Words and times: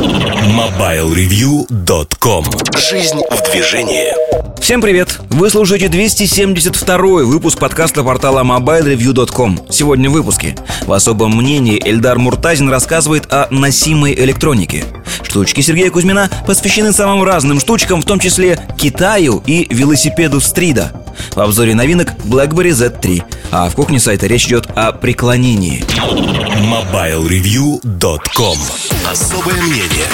MobileReview.com 0.00 2.44
Жизнь 2.78 3.20
в 3.30 3.42
движении. 3.50 4.14
Всем 4.58 4.80
привет! 4.80 5.20
Вы 5.28 5.50
слушаете 5.50 5.88
272 5.88 6.96
выпуск 7.24 7.58
подкаста 7.58 8.02
портала 8.02 8.42
MobileReview.com 8.42 9.66
Сегодня 9.68 10.08
в 10.08 10.14
выпуске. 10.14 10.56
В 10.86 10.94
особом 10.94 11.36
мнении 11.36 11.78
Эльдар 11.84 12.18
Муртазин 12.18 12.70
рассказывает 12.70 13.30
о 13.30 13.48
носимой 13.50 14.14
электронике. 14.14 14.84
Штучки 15.22 15.60
Сергея 15.60 15.90
Кузьмина 15.90 16.30
посвящены 16.46 16.94
самым 16.94 17.22
разным 17.22 17.60
штучкам, 17.60 18.00
в 18.00 18.06
том 18.06 18.18
числе 18.18 18.58
Китаю 18.78 19.42
и 19.46 19.66
велосипеду 19.68 20.40
Стрида 20.40 20.92
в 21.32 21.40
обзоре 21.40 21.74
новинок 21.74 22.08
BlackBerry 22.24 22.70
Z3 22.70 23.22
А 23.50 23.68
в 23.68 23.74
кухне 23.74 24.00
сайта 24.00 24.26
речь 24.26 24.46
идет 24.46 24.66
о 24.74 24.92
преклонении 24.92 25.84
MobileReview.com 26.60 28.58
Особое 29.10 29.60
мнение 29.62 30.06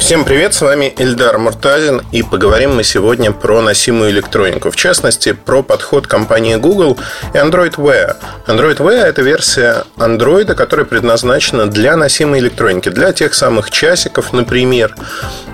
Всем 0.00 0.24
привет, 0.24 0.54
с 0.54 0.62
вами 0.62 0.92
Эльдар 0.98 1.38
Муртазин 1.38 2.02
и 2.10 2.24
поговорим 2.24 2.74
мы 2.74 2.82
сегодня 2.82 3.30
про 3.30 3.60
носимую 3.60 4.10
электронику. 4.10 4.70
В 4.72 4.74
частности, 4.74 5.32
про 5.32 5.62
подход 5.62 6.08
компании 6.08 6.56
Google 6.56 6.98
и 7.32 7.36
Android 7.36 7.76
Wear. 7.76 8.16
Android 8.48 8.78
Wear– 8.78 9.04
это 9.04 9.22
версия 9.22 9.84
Android, 9.98 10.52
которая 10.54 10.84
предназначена 10.84 11.66
для 11.66 11.96
носимой 11.96 12.40
электроники, 12.40 12.88
для 12.88 13.12
тех 13.12 13.34
самых 13.34 13.70
часиков, 13.70 14.32
например, 14.32 14.96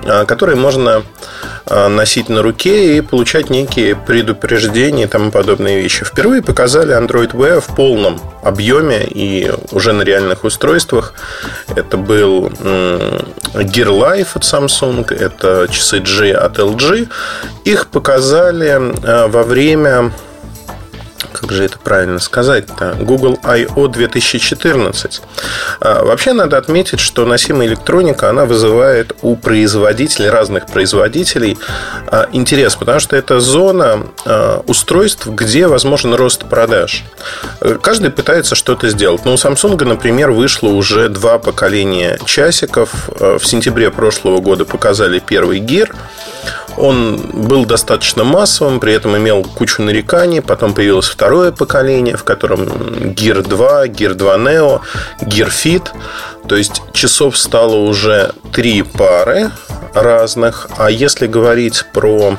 а, 0.05 0.25
которые 0.25 0.57
можно 0.57 1.03
носить 1.69 2.29
на 2.29 2.43
руке 2.43 2.97
и 2.97 3.01
получать 3.01 3.51
некие 3.51 3.97
предупреждения 3.97 5.05
и 5.05 5.07
тому 5.07 5.31
подобные 5.31 5.81
вещи. 5.81 6.05
Впервые 6.05 6.43
показали 6.43 6.97
Android 6.97 7.33
Wear 7.33 7.61
в 7.61 7.75
полном 7.75 8.21
объеме 8.43 9.05
и 9.05 9.51
уже 9.73 9.93
на 9.93 10.03
реальных 10.03 10.45
устройствах. 10.45 11.15
Это 11.75 11.97
был 11.97 12.47
Gear 12.47 13.89
Life 13.89 14.29
от 14.35 14.43
Samsung, 14.43 15.13
это 15.13 15.67
часы 15.71 15.99
G 16.01 16.33
от 16.33 16.59
LG. 16.59 17.09
Их 17.65 17.89
показали 17.89 18.95
а, 19.05 19.29
во 19.29 19.43
время 19.43 20.13
как 21.41 21.53
же 21.53 21.65
это 21.65 21.79
правильно 21.79 22.19
сказать-то, 22.19 22.97
Google 23.01 23.39
I.O. 23.43 23.89
2014. 23.89 25.23
А, 25.81 26.05
вообще 26.05 26.33
надо 26.33 26.57
отметить, 26.57 27.01
что 27.01 27.27
носимая 27.27 27.69
электроника, 27.69 28.31
она 28.31 28.47
вызывает 28.47 29.15
у 29.23 29.37
производителей, 29.37 30.31
разных 30.31 30.67
производителей 30.67 31.59
а, 32.07 32.29
интерес, 32.33 32.75
потому 32.77 33.01
что 33.01 33.17
это 33.17 33.41
зона 33.41 34.07
а, 34.25 34.63
устройств, 34.67 35.27
где 35.27 35.67
возможен 35.67 36.15
рост 36.15 36.45
продаж. 36.45 37.05
Каждый 37.83 38.11
пытается 38.11 38.55
что-то 38.55 38.89
сделать. 38.89 39.25
Но 39.25 39.33
у 39.33 39.37
Samsung, 39.37 39.85
например, 39.85 40.31
вышло 40.31 40.69
уже 40.69 41.09
два 41.09 41.39
поколения 41.39 42.19
часиков. 42.25 42.91
В 43.09 43.45
сентябре 43.45 43.91
прошлого 43.91 44.41
года 44.41 44.65
показали 44.65 45.19
первый 45.19 45.61
Gear. 45.61 45.95
Он 46.77 47.17
был 47.17 47.65
достаточно 47.65 48.25
массовым, 48.25 48.81
при 48.81 48.93
этом 48.93 49.17
имел 49.17 49.43
кучу 49.45 49.83
нареканий. 49.83 50.43
Потом 50.43 50.75
появилось 50.75 51.09
второе 51.09 51.53
поколение, 51.53 52.17
в 52.17 52.25
котором 52.25 52.65
Gear 52.65 53.43
2, 53.43 53.87
Gear 53.87 54.15
2 54.15 54.37
Neo, 54.37 54.81
Gear 55.23 55.49
Fit. 55.49 55.89
То 56.49 56.57
есть 56.57 56.83
часов 56.93 57.39
стало 57.39 57.77
уже 57.77 58.33
три 58.53 58.83
пары 58.83 59.51
разных. 59.95 60.69
А 60.77 60.91
если 60.91 61.27
говорить 61.27 61.85
про 61.93 62.37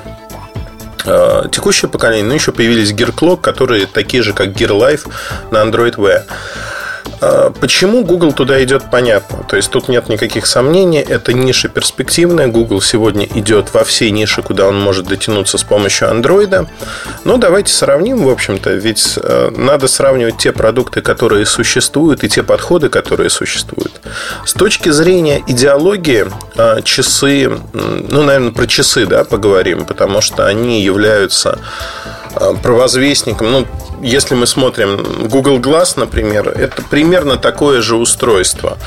э, 1.06 1.44
текущее 1.52 1.90
поколение, 1.90 2.26
ну, 2.26 2.34
еще 2.34 2.52
появились 2.52 2.92
Gear 2.92 3.14
Clock, 3.14 3.42
которые 3.42 3.88
такие 3.88 4.22
же, 4.24 4.34
как 4.34 4.50
Gear 4.50 4.80
Life 4.80 5.12
на 5.52 5.58
Android 5.64 5.96
Wear. 5.96 6.24
А, 7.20 7.52
почему 7.52 8.04
Google 8.04 8.34
туда 8.34 8.64
идет, 8.64 8.84
понятно. 8.92 9.44
То 9.48 9.56
есть 9.56 9.72
тут 9.72 9.88
нет 9.90 10.10
никаких 10.10 10.46
сомнений. 10.46 11.00
Это 11.00 11.34
ниша 11.34 11.68
перспективная. 11.68 12.48
Google 12.48 12.82
сегодня 12.82 13.26
идет 13.26 13.73
во 13.73 13.84
все 13.84 14.12
ниши, 14.12 14.42
куда 14.42 14.68
он 14.68 14.80
может 14.80 15.08
дотянуться 15.08 15.58
с 15.58 15.64
помощью 15.64 16.10
Android. 16.10 16.68
Но 17.23 17.38
давайте 17.38 17.73
сравним, 17.73 18.23
в 18.26 18.30
общем-то. 18.30 18.72
Ведь 18.72 19.17
э, 19.22 19.52
надо 19.55 19.88
сравнивать 19.88 20.38
те 20.38 20.52
продукты, 20.52 21.02
которые 21.02 21.45
существуют, 21.45 22.23
и 22.23 22.30
те 22.30 22.44
подходы, 22.44 22.89
которые 22.89 23.30
существуют. 23.30 24.02
С 24.45 24.54
точки 24.54 24.89
зрения 24.89 25.44
идеологии, 25.48 26.28
э, 26.55 26.82
часы, 26.84 27.52
ну, 27.73 28.23
наверное, 28.23 28.52
про 28.52 28.67
часы 28.67 29.05
да, 29.05 29.23
поговорим, 29.23 29.86
потому 29.86 30.22
что 30.22 30.45
они 30.45 30.82
являются 30.82 31.60
э, 32.36 32.54
провозвестником, 32.61 33.52
ну, 33.52 33.67
если 34.02 34.36
мы 34.36 34.46
смотрим 34.46 35.28
Google 35.28 35.60
Glass, 35.60 35.94
например, 35.96 36.50
это 36.50 36.82
примерно 36.84 37.38
такое 37.38 37.82
же 37.82 37.96
устройство. 37.96 38.78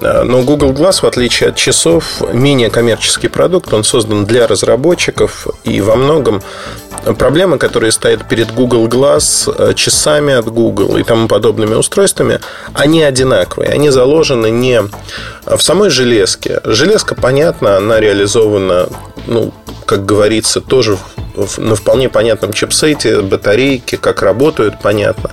Э, 0.00 0.22
но 0.22 0.42
Google 0.42 0.72
Glass, 0.72 1.02
в 1.02 1.04
отличие 1.04 1.50
от 1.50 1.56
часов, 1.56 2.22
менее 2.32 2.70
коммерческий 2.70 3.28
продукт. 3.28 3.72
Он 3.72 3.84
создан 3.84 4.24
для 4.26 4.46
разработчиков. 4.46 5.46
И 5.64 5.80
во 5.80 5.96
многом 5.96 6.42
проблемы, 7.18 7.58
которые 7.58 7.92
стоят 7.92 8.28
перед 8.28 8.52
Google 8.52 8.86
Glass, 8.88 9.52
э, 9.56 9.74
часами 9.74 10.34
от 10.34 10.46
Google 10.46 10.96
и 10.96 11.02
тому 11.02 11.28
подобными 11.28 11.74
устройствами, 11.74 12.40
они 12.74 13.02
одинаковые. 13.02 13.70
Они 13.70 13.90
заложены 13.90 14.50
не 14.50 14.82
в 15.46 15.60
самой 15.60 15.90
железке. 15.90 16.60
Железка, 16.64 17.14
понятно, 17.14 17.76
она 17.76 18.00
реализована, 18.00 18.88
ну, 19.28 19.52
как 19.86 20.04
говорится, 20.04 20.60
тоже 20.60 20.98
на 21.56 21.76
вполне 21.76 22.08
понятном 22.08 22.52
чипсете, 22.52 23.20
батарейки, 23.20 23.96
как 23.96 24.22
работают, 24.22 24.80
понятно. 24.82 25.30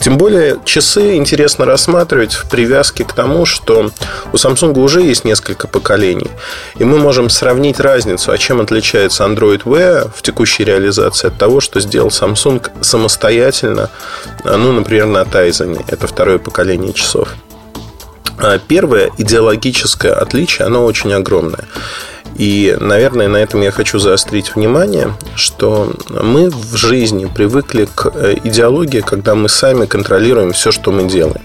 Тем 0.00 0.18
более 0.18 0.58
часы 0.64 1.16
интересно 1.16 1.64
рассматривать 1.64 2.32
в 2.32 2.48
привязке 2.48 3.04
к 3.04 3.12
тому, 3.12 3.46
что 3.46 3.90
у 4.32 4.36
Samsung 4.36 4.76
уже 4.78 5.02
есть 5.02 5.24
несколько 5.24 5.68
поколений. 5.68 6.30
И 6.78 6.84
мы 6.84 6.98
можем 6.98 7.30
сравнить 7.30 7.78
разницу, 7.78 8.32
а 8.32 8.38
чем 8.38 8.60
отличается 8.60 9.24
Android 9.24 9.62
Wear 9.62 10.10
в 10.14 10.22
текущей 10.22 10.64
реализации 10.64 11.28
от 11.28 11.38
того, 11.38 11.60
что 11.60 11.80
сделал 11.80 12.08
Samsung 12.08 12.68
самостоятельно, 12.80 13.90
ну, 14.44 14.72
например, 14.72 15.06
на 15.06 15.22
Tizen. 15.22 15.84
Это 15.86 16.06
второе 16.06 16.38
поколение 16.38 16.92
часов. 16.92 17.28
А 18.38 18.58
первое 18.58 19.10
идеологическое 19.16 20.12
отличие, 20.12 20.66
оно 20.66 20.84
очень 20.84 21.12
огромное. 21.12 21.64
И, 22.38 22.76
наверное, 22.78 23.28
на 23.28 23.38
этом 23.38 23.62
я 23.62 23.70
хочу 23.70 23.98
заострить 23.98 24.54
внимание, 24.54 25.14
что 25.34 25.92
мы 26.10 26.50
в 26.50 26.76
жизни 26.76 27.24
привыкли 27.24 27.88
к 27.94 28.12
э, 28.14 28.36
идеологии, 28.44 29.00
когда 29.00 29.34
мы 29.34 29.48
сами 29.48 29.86
контролируем 29.86 30.52
все, 30.52 30.70
что 30.70 30.92
мы 30.92 31.04
делаем. 31.04 31.42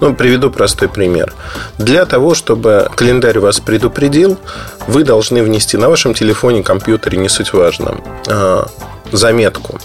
Ну, 0.00 0.14
приведу 0.14 0.50
простой 0.50 0.88
пример. 0.88 1.34
Для 1.78 2.06
того, 2.06 2.34
чтобы 2.34 2.88
календарь 2.94 3.38
вас 3.38 3.60
предупредил, 3.60 4.38
вы 4.86 5.04
должны 5.04 5.42
внести 5.42 5.76
на 5.76 5.88
вашем 5.88 6.14
телефоне, 6.14 6.62
компьютере, 6.62 7.18
не 7.18 7.28
суть 7.28 7.52
важно, 7.52 7.98
а, 8.28 8.66
заметку. 9.12 9.78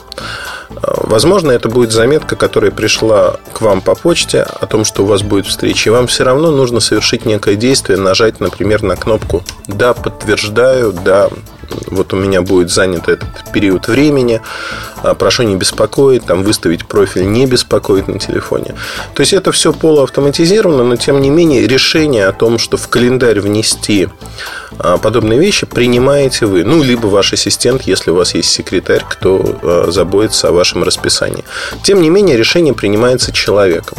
Возможно, 0.82 1.52
это 1.52 1.70
будет 1.70 1.92
заметка, 1.92 2.36
которая 2.36 2.72
пришла 2.72 3.38
к 3.54 3.62
вам 3.62 3.82
по 3.82 3.96
почте 3.96 4.42
о 4.42 4.66
том, 4.66 4.86
что 4.86 5.04
у 5.04 5.06
вас 5.06 5.22
будет 5.22 5.46
встреча. 5.46 5.90
И 5.90 5.94
вам 5.94 6.08
все 6.08 6.24
равно 6.24 6.52
нужно 6.52 6.80
совершить 6.80 7.26
некое 7.26 7.56
действие, 7.56 8.00
нажать, 8.00 8.40
например, 8.40 8.84
на 8.84 8.96
кнопку 8.96 9.44
«Да, 9.68 9.94
подтверждаю», 9.94 10.94
«Да, 10.94 11.30
вот 11.88 12.14
у 12.14 12.18
меня 12.18 12.42
будет 12.42 12.70
занят 12.72 13.08
этот 13.08 13.52
период 13.54 13.88
времени, 13.88 14.42
прошу 15.17 15.44
не 15.44 15.56
беспокоить, 15.56 16.25
там 16.25 16.44
выставить 16.44 16.85
профиль 16.85 17.25
не 17.25 17.45
беспокоить 17.45 18.07
на 18.07 18.19
телефоне. 18.19 18.75
То 19.13 19.22
есть 19.22 19.34
это 19.34 19.51
все 19.51 19.73
полуавтоматизировано, 19.73 20.84
но 20.84 20.95
тем 20.95 21.22
не 21.22 21.29
менее 21.29 21.67
решение 21.67 22.28
о 22.28 22.34
том, 22.34 22.59
что 22.59 22.78
в 22.78 22.88
календарь 22.88 23.39
внести 23.39 24.09
а, 24.79 24.97
подобные 24.97 25.39
вещи 25.39 25.66
принимаете 25.66 26.45
вы, 26.45 26.63
ну, 26.63 26.81
либо 26.81 27.07
ваш 27.07 27.34
ассистент, 27.34 27.84
если 27.84 28.12
у 28.12 28.16
вас 28.16 28.34
есть 28.34 28.50
секретарь, 28.50 29.06
кто 29.07 29.59
а, 29.62 29.91
заботится 29.91 30.50
о 30.50 30.51
вашем 30.51 30.84
расписании. 30.84 31.44
Тем 31.83 32.01
не 32.01 32.09
менее, 32.09 32.38
решение 32.38 32.73
принимается 32.73 33.31
человеком. 33.31 33.97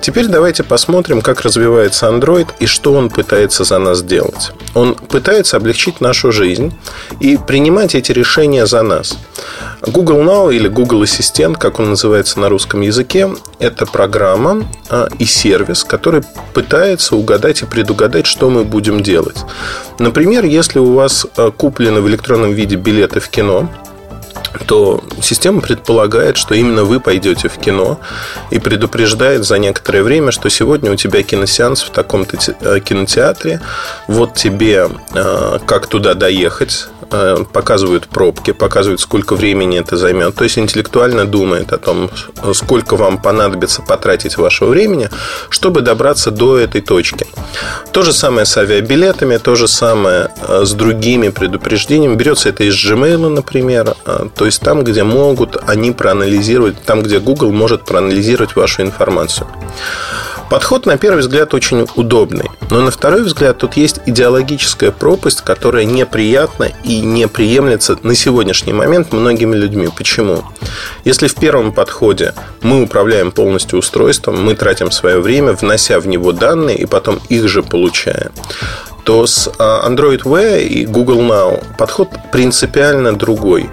Теперь 0.00 0.26
давайте 0.26 0.62
посмотрим, 0.62 1.22
как 1.22 1.42
развивается 1.42 2.06
Android 2.06 2.48
и 2.58 2.66
что 2.66 2.92
он 2.92 3.08
пытается 3.08 3.64
за 3.64 3.78
нас 3.78 4.02
делать. 4.02 4.52
Он 4.74 4.94
пытается 4.94 5.56
облегчить 5.56 6.00
нашу 6.00 6.32
жизнь 6.32 6.76
и 7.20 7.36
принимать 7.36 7.94
эти 7.94 8.12
решения 8.12 8.66
за 8.66 8.82
нас. 8.82 9.16
Google 9.86 10.20
Now 10.20 10.54
или 10.54 10.68
Google 10.68 11.02
Ассистент, 11.02 11.56
как 11.58 11.78
он 11.80 11.90
называется 11.90 12.38
на 12.38 12.48
русском 12.48 12.82
языке, 12.82 13.30
это 13.58 13.86
программа 13.86 14.66
а, 14.90 15.08
и 15.18 15.24
сервис, 15.24 15.84
который 15.84 16.22
пытается 16.52 17.16
угадать 17.16 17.62
и 17.62 17.66
предугадать, 17.66 18.26
что 18.26 18.50
мы 18.50 18.64
будем 18.64 19.02
делать. 19.02 19.38
Например, 19.98 20.44
если 20.44 20.78
у 20.78 20.92
вас 20.92 21.26
а, 21.36 21.50
куплены 21.50 22.00
в 22.00 22.08
электронном 22.08 22.52
виде 22.52 22.76
билеты 22.76 23.20
в 23.20 23.28
кино, 23.30 23.70
то 24.66 25.02
система 25.22 25.60
предполагает, 25.60 26.36
что 26.36 26.54
именно 26.54 26.84
вы 26.84 26.98
пойдете 26.98 27.48
в 27.48 27.56
кино 27.56 28.00
и 28.50 28.58
предупреждает 28.58 29.44
за 29.44 29.58
некоторое 29.58 30.02
время, 30.02 30.32
что 30.32 30.50
сегодня 30.50 30.90
у 30.92 30.96
тебя 30.96 31.22
киносеанс 31.22 31.82
в 31.82 31.90
таком-то 31.90 32.36
э, 32.60 32.80
кинотеатре, 32.80 33.60
вот 34.08 34.34
тебе 34.34 34.88
как 35.66 35.86
туда 35.86 36.14
доехать, 36.14 36.88
показывают 37.52 38.08
пробки, 38.08 38.52
показывают, 38.52 39.00
сколько 39.00 39.34
времени 39.34 39.78
это 39.78 39.96
займет. 39.96 40.34
То 40.34 40.44
есть 40.44 40.58
интеллектуально 40.58 41.24
думает 41.24 41.72
о 41.72 41.78
том, 41.78 42.10
сколько 42.54 42.96
вам 42.96 43.18
понадобится 43.18 43.82
потратить 43.82 44.36
вашего 44.36 44.70
времени, 44.70 45.10
чтобы 45.48 45.80
добраться 45.80 46.30
до 46.30 46.58
этой 46.58 46.80
точки. 46.80 47.26
То 47.92 48.02
же 48.02 48.12
самое 48.12 48.46
с 48.46 48.56
авиабилетами, 48.56 49.36
то 49.38 49.56
же 49.56 49.68
самое 49.68 50.30
э, 50.48 50.64
с 50.64 50.72
другими 50.72 51.28
предупреждениями. 51.28 52.14
Берется 52.14 52.48
это 52.48 52.64
из 52.64 52.74
Gmail, 52.74 53.28
например. 53.28 53.96
То 54.34 54.46
есть 54.46 54.60
там, 54.60 54.84
где 54.84 55.04
могут 55.04 55.56
они 55.66 55.92
проанализировать, 55.92 56.82
там, 56.84 57.02
где 57.02 57.18
Google 57.18 57.52
может 57.52 57.84
проанализировать 57.84 58.56
вашу 58.56 58.82
информацию. 58.82 59.46
Подход, 60.50 60.84
на 60.84 60.98
первый 60.98 61.20
взгляд, 61.20 61.54
очень 61.54 61.86
удобный. 61.94 62.50
Но 62.70 62.80
на 62.80 62.90
второй 62.90 63.22
взгляд, 63.22 63.58
тут 63.58 63.76
есть 63.76 64.00
идеологическая 64.04 64.90
пропасть, 64.90 65.42
которая 65.42 65.84
неприятна 65.84 66.72
и 66.82 67.00
не 67.00 67.28
приемлется 67.28 67.96
на 68.02 68.16
сегодняшний 68.16 68.72
момент 68.72 69.12
многими 69.12 69.54
людьми. 69.54 69.88
Почему? 69.96 70.42
Если 71.04 71.28
в 71.28 71.36
первом 71.36 71.72
подходе 71.72 72.34
мы 72.62 72.82
управляем 72.82 73.30
полностью 73.30 73.78
устройством, 73.78 74.42
мы 74.42 74.56
тратим 74.56 74.90
свое 74.90 75.20
время, 75.20 75.52
внося 75.52 76.00
в 76.00 76.08
него 76.08 76.32
данные 76.32 76.78
и 76.78 76.86
потом 76.86 77.20
их 77.28 77.48
же 77.48 77.62
получая, 77.62 78.32
то 79.04 79.26
с 79.26 79.48
а, 79.58 79.88
Android 79.88 80.22
Wear 80.22 80.62
и 80.62 80.84
Google 80.84 81.20
Now 81.20 81.62
подход 81.78 82.08
принципиально 82.32 83.16
другой. 83.16 83.70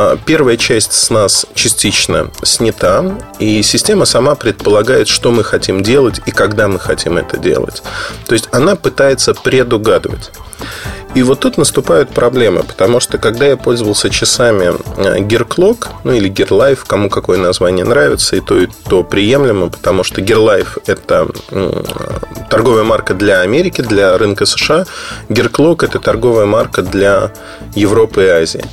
А, 0.00 0.16
первая 0.16 0.56
часть 0.56 0.92
с 0.92 1.10
нас 1.10 1.44
частично 1.54 2.30
снята, 2.44 3.18
и 3.40 3.62
система 3.62 4.04
сама 4.04 4.36
предполагает, 4.36 5.08
что 5.08 5.32
мы 5.32 5.42
хотим 5.42 5.82
делать 5.82 6.20
и 6.24 6.30
когда 6.30 6.68
мы 6.68 6.78
хотим 6.78 7.18
это 7.18 7.36
делать. 7.36 7.82
То 8.28 8.34
есть 8.34 8.48
она 8.52 8.76
пытается 8.76 9.34
предугадывать. 9.34 10.30
И 11.16 11.22
вот 11.24 11.40
тут 11.40 11.58
наступают 11.58 12.10
проблемы, 12.10 12.62
потому 12.62 13.00
что 13.00 13.18
когда 13.18 13.46
я 13.46 13.56
пользовался 13.56 14.08
часами 14.08 14.72
э, 14.98 15.18
Gear 15.20 15.76
ну 16.04 16.12
или 16.12 16.30
Gear 16.30 16.50
Life, 16.50 16.80
кому 16.86 17.10
какое 17.10 17.38
название 17.38 17.84
нравится, 17.84 18.36
и 18.36 18.40
то, 18.40 18.56
и 18.56 18.68
то 18.88 19.02
приемлемо, 19.02 19.68
потому 19.68 20.04
что 20.04 20.20
Gear 20.20 20.38
Life– 20.38 20.80
это 20.86 21.26
торговая 22.50 22.84
марка 22.84 23.14
для 23.14 23.40
Америки, 23.40 23.80
для 23.80 24.16
рынка 24.16 24.46
США, 24.46 24.84
Gear 25.28 25.84
это 25.84 25.98
торговая 25.98 26.46
марка 26.46 26.82
для 26.82 27.32
Европы 27.74 28.22
и 28.24 28.28
Азии. 28.28 28.64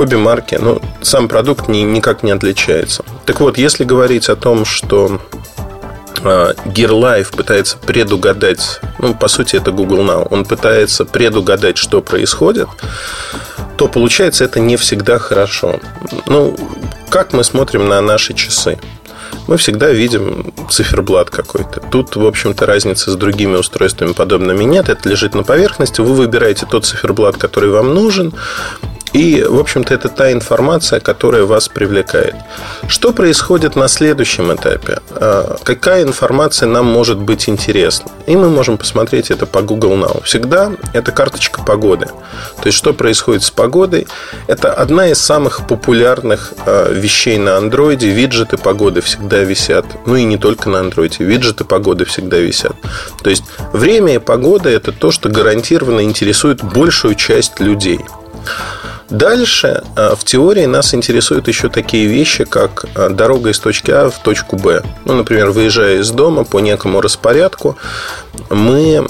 Обе 0.00 0.16
марки, 0.16 0.54
ну, 0.58 0.80
сам 1.02 1.28
продукт 1.28 1.68
ни, 1.68 1.80
никак 1.80 2.22
не 2.22 2.30
отличается. 2.30 3.04
Так 3.26 3.40
вот, 3.40 3.58
если 3.58 3.84
говорить 3.84 4.30
о 4.30 4.34
том, 4.34 4.64
что 4.64 5.20
а, 6.24 6.54
Gear 6.64 6.88
Life 6.88 7.36
пытается 7.36 7.76
предугадать, 7.76 8.80
ну, 8.98 9.14
по 9.14 9.28
сути, 9.28 9.56
это 9.56 9.72
Google 9.72 9.98
Now, 9.98 10.26
он 10.30 10.46
пытается 10.46 11.04
предугадать, 11.04 11.76
что 11.76 12.00
происходит, 12.00 12.68
то 13.76 13.88
получается 13.88 14.44
это 14.44 14.58
не 14.58 14.78
всегда 14.78 15.18
хорошо. 15.18 15.78
Ну, 16.24 16.56
как 17.10 17.34
мы 17.34 17.44
смотрим 17.44 17.86
на 17.86 18.00
наши 18.00 18.32
часы? 18.32 18.78
мы 19.46 19.56
всегда 19.56 19.90
видим 19.90 20.52
циферблат 20.70 21.28
какой-то. 21.30 21.80
Тут, 21.80 22.14
в 22.14 22.24
общем-то, 22.24 22.66
разницы 22.66 23.10
с 23.10 23.16
другими 23.16 23.56
устройствами 23.56 24.12
подобными 24.12 24.62
нет. 24.62 24.88
Это 24.88 25.08
лежит 25.08 25.34
на 25.34 25.42
поверхности. 25.42 26.00
Вы 26.00 26.14
выбираете 26.14 26.66
тот 26.70 26.84
циферблат, 26.84 27.36
который 27.36 27.70
вам 27.70 27.92
нужен. 27.92 28.32
И, 29.12 29.42
в 29.42 29.58
общем-то, 29.58 29.92
это 29.92 30.08
та 30.08 30.32
информация, 30.32 31.00
которая 31.00 31.44
вас 31.44 31.68
привлекает. 31.68 32.34
Что 32.86 33.12
происходит 33.12 33.74
на 33.74 33.88
следующем 33.88 34.54
этапе? 34.54 35.00
А, 35.10 35.56
какая 35.64 36.04
информация 36.04 36.68
нам 36.68 36.86
может 36.86 37.18
быть 37.18 37.48
интересна? 37.48 38.10
И 38.26 38.36
мы 38.36 38.48
можем 38.48 38.78
посмотреть 38.78 39.30
это 39.30 39.46
по 39.46 39.62
Google 39.62 39.94
Now. 39.94 40.22
Всегда 40.24 40.72
это 40.92 41.10
карточка 41.10 41.62
погоды. 41.62 42.06
То 42.06 42.66
есть, 42.66 42.78
что 42.78 42.92
происходит 42.92 43.42
с 43.42 43.50
погодой? 43.50 44.06
Это 44.46 44.72
одна 44.72 45.08
из 45.08 45.18
самых 45.18 45.66
популярных 45.66 46.52
а, 46.64 46.92
вещей 46.92 47.38
на 47.38 47.56
андроиде. 47.56 48.10
Виджеты 48.10 48.58
погоды 48.58 49.00
всегда 49.00 49.38
висят. 49.38 49.86
Ну 50.06 50.14
и 50.14 50.24
не 50.24 50.36
только 50.36 50.68
на 50.68 50.80
андроиде. 50.80 51.24
Виджеты 51.24 51.64
погоды 51.64 52.04
всегда 52.04 52.38
висят. 52.38 52.76
То 53.22 53.30
есть, 53.30 53.44
время 53.72 54.14
и 54.14 54.18
погода– 54.18 54.68
это 54.70 54.92
то, 54.92 55.10
что 55.10 55.28
гарантированно 55.28 56.02
интересует 56.02 56.62
большую 56.62 57.16
часть 57.16 57.58
людей. 57.58 58.00
Дальше 59.10 59.82
э, 59.96 60.14
в 60.16 60.24
теории 60.24 60.66
нас 60.66 60.94
интересуют 60.94 61.48
еще 61.48 61.68
такие 61.68 62.06
вещи, 62.06 62.44
как 62.44 62.84
э, 62.94 63.08
дорога 63.10 63.50
из 63.50 63.58
точки 63.58 63.90
А 63.90 64.08
в 64.08 64.22
точку 64.22 64.56
Б. 64.56 64.82
Ну, 65.04 65.14
например, 65.14 65.50
выезжая 65.50 65.98
из 65.98 66.10
дома 66.10 66.44
по 66.44 66.60
некому 66.60 67.00
распорядку, 67.00 67.76
мы 68.50 69.06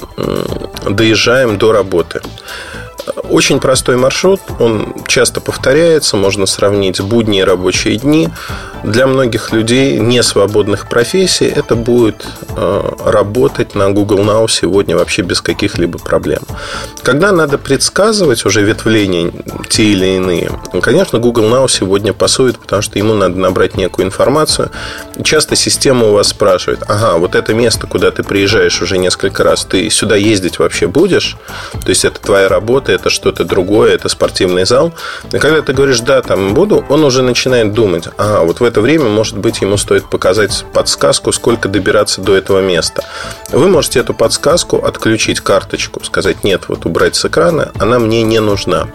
доезжаем 0.88 1.58
до 1.58 1.73
работы. 1.73 2.23
Очень 3.29 3.61
простой 3.61 3.97
маршрут, 3.97 4.41
он 4.58 4.94
часто 5.06 5.41
повторяется, 5.41 6.17
можно 6.17 6.47
сравнить 6.47 7.00
будние 7.00 7.44
рабочие 7.44 7.97
дни. 7.97 8.29
Для 8.82 9.06
многих 9.06 9.52
людей, 9.52 9.99
не 9.99 10.23
свободных 10.23 10.88
профессий, 10.88 11.44
это 11.44 11.76
будет 11.76 12.26
э, 12.56 12.82
работать 13.05 13.75
на 13.75 13.91
Google 13.91 14.20
Now 14.20 14.49
сегодня 14.49 14.97
вообще 14.97 15.23
без 15.23 15.43
каких-либо 15.43 15.99
проблем. 15.99 16.43
Когда 17.02 17.31
надо 17.31 17.58
предсказывать 17.58 18.47
уже 18.47 18.62
ветвления 18.62 19.32
те 19.69 19.85
или 19.85 20.17
иные, 20.17 20.50
конечно, 20.82 21.19
Google 21.19 21.44
Now 21.44 21.69
сегодня 21.69 22.12
пасует, 22.12 22.58
потому 22.58 22.81
что 22.81 22.99
ему 22.99 23.14
надо 23.14 23.38
набрать 23.38 23.76
некую 23.76 24.06
информацию. 24.06 24.70
Часто 25.23 25.56
система 25.56 26.06
у 26.08 26.12
вас 26.12 26.29
спрашивает, 26.29 26.82
ага, 26.88 27.19
вот 27.19 27.35
это 27.35 27.53
место, 27.53 27.87
куда 27.87 28.11
ты 28.11 28.23
приезжаешь 28.23 28.81
уже 28.81 28.99
несколько 28.99 29.44
раз, 29.44 29.64
ты 29.64 29.91
сюда 29.91 30.17
ездить 30.17 30.58
вообще 30.58 30.87
будешь? 30.87 31.37
То 31.82 31.91
есть, 31.91 32.05
это 32.05 32.20
твоя 32.20 32.49
работа, 32.49 32.90
это 32.93 33.11
что-то 33.11 33.45
другое, 33.45 33.95
это 33.95 34.09
спортивный 34.09 34.65
зал. 34.65 34.93
И 35.33 35.39
когда 35.39 35.63
ты 35.63 35.73
говоришь, 35.73 36.01
да, 36.01 36.23
там 36.23 36.55
буду, 36.55 36.85
он 36.89 37.05
уже 37.05 37.23
начинает 37.23 37.73
думать, 37.73 38.09
ага, 38.17 38.45
вот 38.45 38.61
в 38.61 38.65
это 38.65 38.81
время, 38.81 39.09
может 39.09 39.39
быть, 39.39 39.61
ему 39.61 39.77
стоит 39.77 40.09
показать 40.09 40.65
подсказку, 40.73 41.33
сколько 41.33 41.69
добираться 41.69 42.21
до 42.21 42.37
этого 42.37 42.61
места. 42.61 43.05
Вы 43.51 43.69
можете 43.69 44.01
эту 44.01 44.15
подсказку 44.15 44.85
отключить 44.85 45.41
карточку, 45.41 46.03
сказать, 46.05 46.45
нет, 46.45 46.65
вот 46.69 46.87
убрать 46.87 47.17
с 47.17 47.25
экрана, 47.25 47.73
она 47.79 47.99
мне 47.99 48.23
не 48.23 48.41
нужна. 48.41 48.89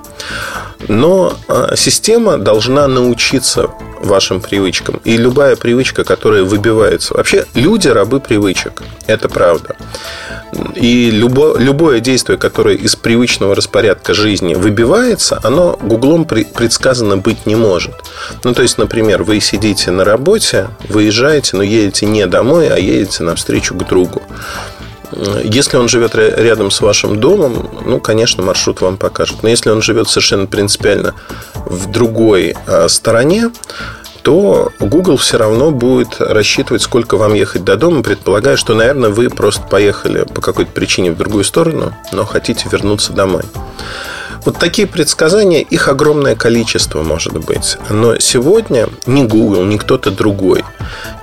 Но 0.87 1.33
а, 1.47 1.75
система 1.75 2.37
должна 2.37 2.87
научиться 2.87 3.69
вашим 4.01 4.39
привычкам. 4.39 5.01
И 5.03 5.17
любая 5.17 5.55
привычка, 5.55 6.03
которая 6.03 6.43
выбивается... 6.43 7.15
Вообще, 7.15 7.45
люди 7.53 7.87
рабы 7.87 8.19
привычек. 8.19 8.83
Это 9.07 9.29
правда. 9.29 9.75
И 10.75 11.09
любо, 11.11 11.57
любое 11.57 11.99
действие, 11.99 12.37
которое 12.37 12.75
из 12.75 12.95
привычного 12.95 13.55
распорядка 13.55 14.13
жизни 14.13 14.55
выбивается, 14.55 15.39
оно 15.43 15.77
гуглом 15.81 16.25
предсказано 16.25 17.17
быть 17.17 17.45
не 17.45 17.55
может. 17.55 17.93
Ну, 18.43 18.53
то 18.53 18.61
есть, 18.61 18.77
например, 18.77 19.23
вы 19.23 19.39
сидите 19.39 19.91
на 19.91 20.05
работе, 20.05 20.69
выезжаете, 20.89 21.57
но 21.57 21.63
едете 21.63 22.05
не 22.05 22.25
домой, 22.25 22.69
а 22.69 22.77
едете 22.77 23.23
навстречу 23.23 23.75
к 23.75 23.87
другу. 23.87 24.21
Если 25.43 25.77
он 25.77 25.87
живет 25.87 26.15
рядом 26.15 26.71
с 26.71 26.81
вашим 26.81 27.19
домом, 27.19 27.69
ну, 27.85 27.99
конечно, 27.99 28.43
маршрут 28.43 28.81
вам 28.81 28.97
покажет. 28.97 29.43
Но 29.43 29.49
если 29.49 29.69
он 29.69 29.81
живет 29.81 30.09
совершенно 30.09 30.45
принципиально 30.45 31.13
в 31.53 31.89
другой 31.89 32.55
а, 32.67 32.89
стороне, 32.89 33.51
то 34.25 34.71
Google 34.79 35.17
все 35.17 35.37
равно 35.37 35.69
будет 35.69 36.19
рассчитывать, 36.19 36.81
сколько 36.81 37.15
вам 37.15 37.35
ехать 37.35 37.63
до 37.63 37.77
дома, 37.77 38.01
предполагая, 38.01 38.57
что, 38.57 38.73
наверное, 38.73 39.11
вы 39.11 39.29
просто 39.29 39.61
поехали 39.67 40.23
по 40.23 40.41
какой-то 40.41 40.71
причине 40.71 41.11
в 41.11 41.15
другую 41.15 41.43
сторону, 41.43 41.95
но 42.11 42.25
хотите 42.25 42.67
вернуться 42.71 43.13
домой. 43.13 43.43
Вот 44.43 44.57
такие 44.57 44.87
предсказания, 44.87 45.61
их 45.61 45.89
огромное 45.89 46.35
количество 46.35 47.03
может 47.03 47.33
быть. 47.33 47.77
Но 47.91 48.17
сегодня 48.17 48.89
ни 49.05 49.27
Google, 49.27 49.63
ни 49.63 49.77
кто-то 49.77 50.09
другой 50.09 50.65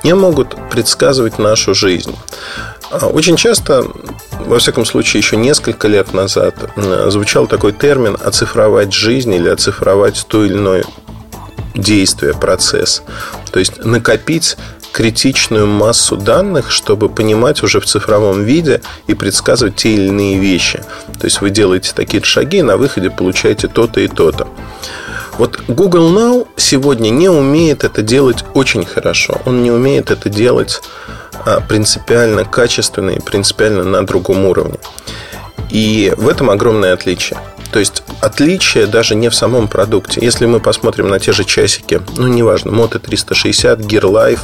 не 0.04 0.14
могут 0.14 0.54
предсказывать 0.70 1.40
нашу 1.40 1.74
жизнь. 1.74 2.14
А 2.92 3.08
очень 3.08 3.34
часто, 3.34 3.84
во 4.46 4.60
всяком 4.60 4.84
случае, 4.84 5.18
еще 5.18 5.36
несколько 5.36 5.88
лет 5.88 6.14
назад 6.14 6.54
звучал 7.08 7.48
такой 7.48 7.72
термин 7.72 8.16
«оцифровать 8.22 8.92
жизнь» 8.92 9.34
или 9.34 9.48
«оцифровать 9.48 10.24
то 10.28 10.44
или 10.44 10.54
иное 10.54 10.84
действие, 11.74 12.34
процесс». 12.34 13.02
То 13.50 13.58
есть 13.58 13.84
накопить 13.84 14.56
критичную 14.92 15.66
массу 15.66 16.16
данных, 16.16 16.70
чтобы 16.70 17.08
понимать 17.08 17.62
уже 17.62 17.80
в 17.80 17.86
цифровом 17.86 18.44
виде 18.44 18.82
и 19.06 19.14
предсказывать 19.14 19.76
те 19.76 19.94
или 19.94 20.08
иные 20.08 20.38
вещи. 20.38 20.82
То 21.18 21.24
есть 21.24 21.40
вы 21.40 21.50
делаете 21.50 21.92
такие 21.94 22.22
шаги, 22.22 22.62
на 22.62 22.76
выходе 22.76 23.10
получаете 23.10 23.68
то-то 23.68 24.00
и 24.00 24.08
то-то. 24.08 24.46
Вот 25.38 25.60
Google 25.66 26.12
Now 26.12 26.46
сегодня 26.56 27.08
не 27.08 27.28
умеет 27.28 27.84
это 27.84 28.02
делать 28.02 28.44
очень 28.54 28.84
хорошо. 28.84 29.40
Он 29.46 29.62
не 29.62 29.70
умеет 29.70 30.10
это 30.10 30.28
делать 30.28 30.82
а, 31.46 31.60
принципиально 31.60 32.44
качественно 32.44 33.10
и 33.10 33.20
принципиально 33.20 33.84
на 33.84 34.06
другом 34.06 34.44
уровне. 34.44 34.78
И 35.70 36.12
в 36.16 36.28
этом 36.28 36.50
огромное 36.50 36.92
отличие. 36.92 37.38
То 37.72 37.78
есть 37.78 38.02
отличие 38.20 38.86
даже 38.86 39.14
не 39.14 39.28
в 39.30 39.34
самом 39.34 39.66
продукте. 39.66 40.20
Если 40.22 40.46
мы 40.46 40.60
посмотрим 40.60 41.08
на 41.08 41.18
те 41.18 41.32
же 41.32 41.44
часики, 41.44 42.00
ну 42.16 42.28
неважно, 42.28 42.70
Moto 42.70 42.98
360, 42.98 43.80
Gear 43.80 44.02
Life, 44.02 44.40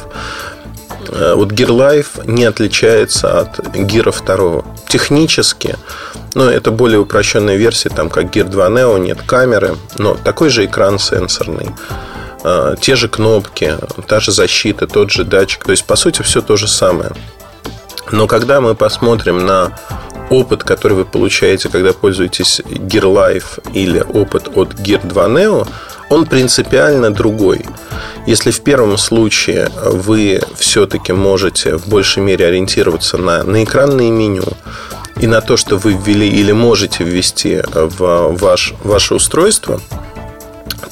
э, 1.09 1.33
вот 1.35 1.51
Gear 1.51 1.69
Life 1.69 2.25
не 2.25 2.45
отличается 2.45 3.39
от 3.39 3.59
Gear 3.59 4.11
2. 4.25 4.63
Технически 4.87 5.75
Ну, 6.35 6.43
это 6.43 6.71
более 6.71 6.99
упрощенная 6.99 7.57
версия, 7.57 7.89
там, 7.89 8.09
как 8.09 8.25
Gear 8.25 8.47
2 8.49 8.67
Neo, 8.67 8.99
нет 8.99 9.21
камеры, 9.25 9.75
но 9.97 10.15
такой 10.15 10.49
же 10.49 10.65
экран 10.65 10.99
сенсорный. 10.99 11.69
А, 12.43 12.75
те 12.75 12.95
же 12.95 13.07
кнопки, 13.07 13.75
та 14.07 14.19
же 14.19 14.31
защита, 14.31 14.87
тот 14.87 15.11
же 15.11 15.23
датчик. 15.23 15.63
То 15.65 15.71
есть, 15.71 15.85
по 15.85 15.95
сути, 15.95 16.21
все 16.21 16.41
то 16.41 16.55
же 16.55 16.67
самое. 16.67 17.11
Но 18.11 18.27
когда 18.27 18.61
мы 18.61 18.75
посмотрим 18.75 19.45
на 19.45 19.71
опыт, 20.29 20.63
который 20.63 20.93
вы 20.93 21.05
получаете, 21.05 21.69
когда 21.69 21.93
пользуетесь 21.93 22.59
Gear 22.61 23.03
Life 23.03 23.71
или 23.73 23.99
опыт 23.99 24.47
от 24.55 24.73
Gear 24.73 25.05
2 25.05 25.25
Neo, 25.27 25.67
он 26.09 26.25
принципиально 26.25 27.11
другой. 27.11 27.65
Если 28.25 28.51
в 28.51 28.61
первом 28.61 28.97
случае 28.97 29.69
вы 29.83 30.41
все-таки 30.57 31.13
можете 31.13 31.77
в 31.77 31.87
большей 31.87 32.23
мере 32.23 32.47
ориентироваться 32.47 33.17
на, 33.17 33.43
на 33.43 33.63
экранное 33.63 34.09
меню 34.09 34.45
и 35.19 35.27
на 35.27 35.41
то, 35.41 35.57
что 35.57 35.77
вы 35.77 35.93
ввели 35.93 36.27
или 36.27 36.51
можете 36.51 37.03
ввести 37.03 37.61
в 37.73 38.35
ваш, 38.39 38.73
ваше 38.83 39.15
устройство, 39.15 39.79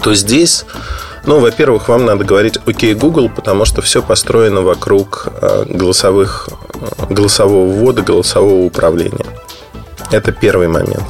то 0.02 0.14
здесь 0.14 0.66
ну, 1.28 1.40
во-первых, 1.40 1.90
вам 1.90 2.06
надо 2.06 2.24
говорить 2.24 2.58
«Окей, 2.66 2.94
Google», 2.94 3.30
потому 3.30 3.66
что 3.66 3.82
все 3.82 4.02
построено 4.02 4.62
вокруг 4.62 5.28
э, 5.42 5.66
голосовых, 5.68 6.48
э, 6.74 7.14
голосового 7.14 7.70
ввода, 7.70 8.02
голосового 8.02 8.64
управления. 8.64 9.26
Это 10.10 10.32
первый 10.32 10.70
момент. 10.70 11.04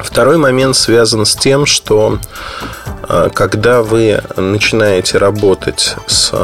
Второй 0.00 0.36
момент 0.36 0.74
связан 0.74 1.26
с 1.26 1.36
тем, 1.36 1.64
что 1.64 2.18
э, 3.08 3.30
когда 3.32 3.84
вы 3.84 4.20
начинаете 4.36 5.18
работать 5.18 5.94
с 6.08 6.34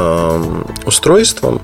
устройством, 0.85 1.61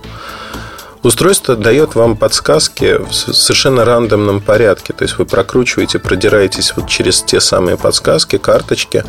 Устройство 1.07 1.55
дает 1.55 1.95
вам 1.95 2.17
подсказки 2.17 2.97
в 2.97 3.13
совершенно 3.13 3.85
рандомном 3.85 4.41
порядке. 4.41 4.91
То 4.91 5.05
есть 5.05 5.17
вы 5.17 5.23
прокручиваете, 5.23 5.99
продираетесь 5.99 6.73
вот 6.75 6.89
через 6.89 7.21
те 7.21 7.39
самые 7.39 7.77
подсказки, 7.77 8.37
карточки, 8.37 9.05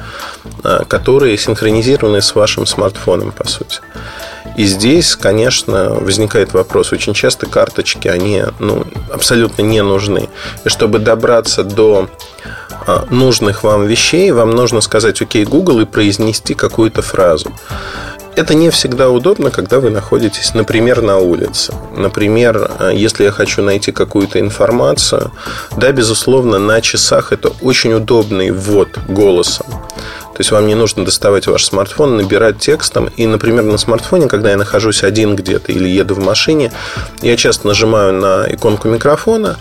а, 0.62 0.84
которые 0.84 1.36
синхронизированы 1.36 2.22
с 2.22 2.36
вашим 2.36 2.66
смартфоном, 2.66 3.32
по 3.32 3.48
сути. 3.48 3.80
И 4.56 4.64
здесь, 4.64 5.16
конечно, 5.16 5.94
возникает 5.94 6.52
вопрос. 6.52 6.92
Очень 6.92 7.14
часто 7.14 7.46
карточки, 7.46 8.06
они 8.06 8.44
ну, 8.60 8.84
абсолютно 9.12 9.62
не 9.62 9.82
нужны. 9.82 10.28
И 10.64 10.68
чтобы 10.68 11.00
добраться 11.00 11.64
до 11.64 12.08
а, 12.86 13.06
нужных 13.10 13.64
вам 13.64 13.86
вещей, 13.86 14.30
вам 14.30 14.52
нужно 14.52 14.82
сказать 14.82 15.20
«Окей, 15.20 15.44
Google» 15.44 15.80
и 15.80 15.84
произнести 15.84 16.54
какую-то 16.54 17.02
фразу. 17.02 17.52
Это 18.38 18.54
не 18.54 18.70
всегда 18.70 19.10
удобно, 19.10 19.50
когда 19.50 19.80
вы 19.80 19.90
находитесь, 19.90 20.54
например, 20.54 21.02
на 21.02 21.18
улице. 21.18 21.74
Например, 21.96 22.70
э, 22.78 22.92
если 22.94 23.24
я 23.24 23.32
хочу 23.32 23.62
найти 23.62 23.90
какую-то 23.90 24.38
информацию, 24.38 25.32
да, 25.76 25.90
безусловно, 25.90 26.60
на 26.60 26.80
часах 26.80 27.32
это 27.32 27.50
очень 27.62 27.94
удобный 27.94 28.52
ввод 28.52 28.96
голосом. 29.08 29.66
То 29.66 30.38
есть 30.38 30.52
вам 30.52 30.68
не 30.68 30.76
нужно 30.76 31.04
доставать 31.04 31.48
ваш 31.48 31.64
смартфон, 31.64 32.16
набирать 32.16 32.60
текстом. 32.60 33.10
И, 33.16 33.26
например, 33.26 33.64
на 33.64 33.76
смартфоне, 33.76 34.28
когда 34.28 34.50
я 34.50 34.56
нахожусь 34.56 35.02
один 35.02 35.34
где-то 35.34 35.72
или 35.72 35.88
еду 35.88 36.14
в 36.14 36.20
машине, 36.20 36.70
я 37.22 37.36
часто 37.36 37.66
нажимаю 37.66 38.12
на 38.12 38.46
иконку 38.48 38.86
микрофона, 38.86 39.56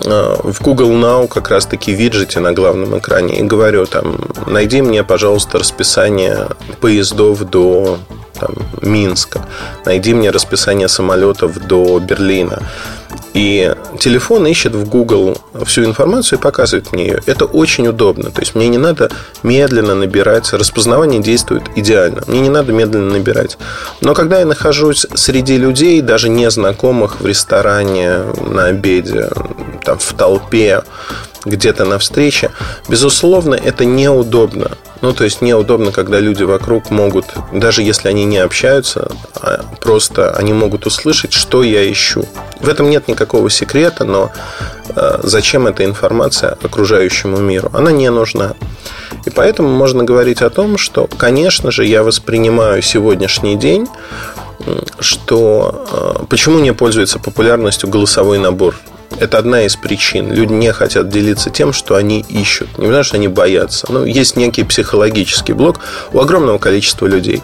в 0.00 0.62
Google 0.62 0.90
Now 0.92 1.28
как 1.28 1.50
раз 1.50 1.66
таки 1.66 1.92
виджете 1.92 2.40
на 2.40 2.52
главном 2.52 2.98
экране 2.98 3.38
и 3.38 3.42
говорю 3.42 3.86
там, 3.86 4.18
найди 4.46 4.82
мне, 4.82 5.04
пожалуйста, 5.04 5.58
расписание 5.58 6.48
поездов 6.80 7.44
до 7.48 7.98
там, 8.38 8.54
Минска, 8.80 9.46
найди 9.84 10.14
мне 10.14 10.30
расписание 10.30 10.88
самолетов 10.88 11.66
до 11.66 11.98
Берлина. 11.98 12.62
И 13.34 13.74
телефон 13.98 14.46
ищет 14.46 14.74
в 14.74 14.88
Google 14.88 15.38
всю 15.64 15.84
информацию 15.84 16.38
и 16.38 16.42
показывает 16.42 16.92
мне 16.92 17.06
ее. 17.06 17.22
Это 17.26 17.44
очень 17.46 17.88
удобно. 17.88 18.30
То 18.30 18.40
есть 18.40 18.54
мне 18.54 18.68
не 18.68 18.78
надо 18.78 19.10
медленно 19.42 19.94
набирать. 19.94 20.52
Распознавание 20.52 21.20
действует 21.20 21.62
идеально. 21.74 22.22
Мне 22.26 22.40
не 22.40 22.50
надо 22.50 22.72
медленно 22.72 23.12
набирать. 23.12 23.58
Но 24.00 24.14
когда 24.14 24.40
я 24.40 24.46
нахожусь 24.46 25.06
среди 25.14 25.56
людей, 25.56 26.00
даже 26.02 26.28
незнакомых 26.28 27.20
в 27.20 27.26
ресторане, 27.26 28.18
на 28.46 28.66
обеде, 28.66 29.30
там, 29.84 29.98
в 29.98 30.12
толпе, 30.12 30.82
где-то 31.44 31.84
на 31.84 31.98
встрече, 31.98 32.50
безусловно, 32.88 33.54
это 33.54 33.84
неудобно. 33.84 34.72
Ну, 35.00 35.12
то 35.12 35.24
есть 35.24 35.42
неудобно, 35.42 35.90
когда 35.90 36.20
люди 36.20 36.44
вокруг 36.44 36.90
могут, 36.90 37.26
даже 37.52 37.82
если 37.82 38.08
они 38.08 38.24
не 38.24 38.38
общаются, 38.38 39.10
а 39.34 39.64
просто 39.80 40.30
они 40.30 40.52
могут 40.52 40.86
услышать, 40.86 41.32
что 41.32 41.64
я 41.64 41.90
ищу. 41.90 42.24
В 42.60 42.68
этом 42.68 42.88
нет 42.88 43.08
никакого 43.08 43.50
секрета, 43.50 44.04
но 44.04 44.30
э, 44.94 45.18
зачем 45.24 45.66
эта 45.66 45.84
информация 45.84 46.56
окружающему 46.62 47.38
миру? 47.38 47.70
Она 47.72 47.90
не 47.90 48.10
нужна. 48.10 48.54
И 49.26 49.30
поэтому 49.30 49.68
можно 49.68 50.04
говорить 50.04 50.40
о 50.40 50.50
том, 50.50 50.78
что, 50.78 51.08
конечно 51.08 51.72
же, 51.72 51.84
я 51.84 52.04
воспринимаю 52.04 52.82
сегодняшний 52.82 53.56
день 53.56 53.88
что 55.00 55.84
э, 56.20 56.24
почему 56.28 56.60
не 56.60 56.72
пользуется 56.72 57.18
популярностью 57.18 57.88
голосовой 57.88 58.38
набор 58.38 58.76
это 59.18 59.38
одна 59.38 59.62
из 59.62 59.76
причин. 59.76 60.32
Люди 60.32 60.52
не 60.52 60.72
хотят 60.72 61.08
делиться 61.08 61.50
тем, 61.50 61.72
что 61.72 61.96
они 61.96 62.24
ищут. 62.28 62.78
Не 62.78 62.86
потому, 62.86 63.04
что 63.04 63.16
они 63.16 63.28
боятся. 63.28 63.86
Ну, 63.90 64.04
есть 64.04 64.36
некий 64.36 64.64
психологический 64.64 65.52
блок 65.52 65.80
у 66.12 66.20
огромного 66.20 66.58
количества 66.58 67.06
людей. 67.06 67.42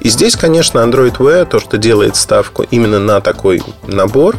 И 0.00 0.08
здесь, 0.08 0.36
конечно, 0.36 0.80
Android 0.80 1.16
Wear, 1.16 1.46
то, 1.46 1.60
что 1.60 1.78
делает 1.78 2.16
ставку 2.16 2.64
именно 2.70 2.98
на 2.98 3.20
такой 3.20 3.62
набор, 3.86 4.36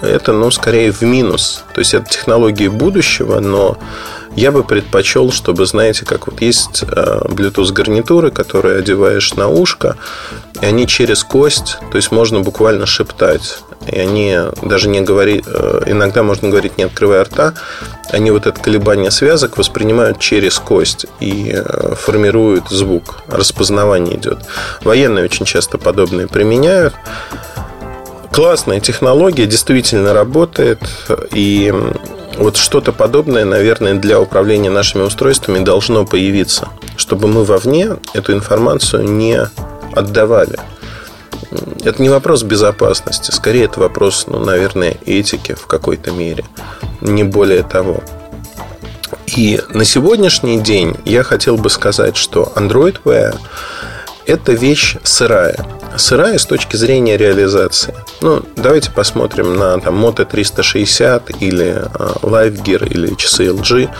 это, 0.00 0.32
ну, 0.32 0.50
скорее 0.50 0.92
в 0.92 1.02
минус. 1.02 1.64
То 1.74 1.80
есть, 1.80 1.94
это 1.94 2.08
технологии 2.08 2.68
будущего, 2.68 3.40
но 3.40 3.78
я 4.34 4.50
бы 4.50 4.64
предпочел, 4.64 5.30
чтобы, 5.30 5.66
знаете, 5.66 6.04
как 6.06 6.26
вот 6.26 6.40
есть 6.40 6.82
э, 6.82 7.20
Bluetooth 7.24 7.72
гарнитуры, 7.72 8.30
которые 8.30 8.78
одеваешь 8.78 9.34
на 9.34 9.48
ушко, 9.48 9.96
и 10.60 10.64
они 10.64 10.86
через 10.86 11.22
кость, 11.22 11.78
то 11.90 11.96
есть 11.96 12.12
можно 12.12 12.40
буквально 12.40 12.86
шептать. 12.86 13.58
И 13.86 13.98
они 13.98 14.38
даже 14.62 14.88
не 14.88 15.02
говорить, 15.02 15.44
э, 15.46 15.82
иногда 15.86 16.22
можно 16.22 16.48
говорить, 16.48 16.78
не 16.78 16.84
открывая 16.84 17.24
рта, 17.24 17.54
они 18.10 18.30
вот 18.30 18.46
это 18.46 18.58
колебание 18.58 19.10
связок 19.10 19.58
воспринимают 19.58 20.18
через 20.18 20.58
кость 20.58 21.06
и 21.20 21.52
э, 21.54 21.94
формируют 21.94 22.70
звук. 22.70 23.22
Распознавание 23.28 24.16
идет. 24.16 24.38
Военные 24.82 25.24
очень 25.24 25.44
часто 25.44 25.76
подобные 25.76 26.26
применяют. 26.26 26.94
Классная 28.32 28.80
технология, 28.80 29.44
действительно 29.46 30.14
работает. 30.14 30.80
И 31.32 31.72
вот 32.38 32.56
что-то 32.56 32.90
подобное, 32.90 33.44
наверное, 33.44 33.94
для 33.94 34.18
управления 34.18 34.70
нашими 34.70 35.02
устройствами 35.02 35.62
должно 35.62 36.06
появиться, 36.06 36.68
чтобы 36.96 37.28
мы 37.28 37.44
вовне 37.44 37.90
эту 38.14 38.32
информацию 38.32 39.04
не 39.04 39.38
отдавали. 39.94 40.58
Это 41.84 42.00
не 42.00 42.08
вопрос 42.08 42.42
безопасности, 42.42 43.30
скорее 43.32 43.64
это 43.64 43.80
вопрос, 43.80 44.24
ну, 44.26 44.38
наверное, 44.38 44.96
этики 45.04 45.52
в 45.52 45.66
какой-то 45.66 46.10
мере, 46.10 46.46
не 47.02 47.24
более 47.24 47.62
того. 47.62 48.02
И 49.26 49.60
на 49.68 49.84
сегодняшний 49.84 50.58
день 50.58 50.96
я 51.04 51.22
хотел 51.22 51.58
бы 51.58 51.68
сказать, 51.68 52.16
что 52.16 52.50
Android 52.56 52.96
Wear– 53.04 53.36
это 54.26 54.52
вещь 54.52 54.96
сырая 55.02 55.64
сырая 55.96 56.38
с 56.38 56.46
точки 56.46 56.76
зрения 56.76 57.16
реализации. 57.16 57.94
Ну, 58.20 58.42
давайте 58.56 58.90
посмотрим 58.90 59.56
на 59.56 59.78
там, 59.80 60.02
Moto 60.04 60.24
360 60.24 61.42
или 61.42 61.82
а, 61.94 62.14
Live 62.22 62.62
Gear 62.62 62.88
или 62.88 63.14
часы 63.14 63.46
LG. 63.46 63.90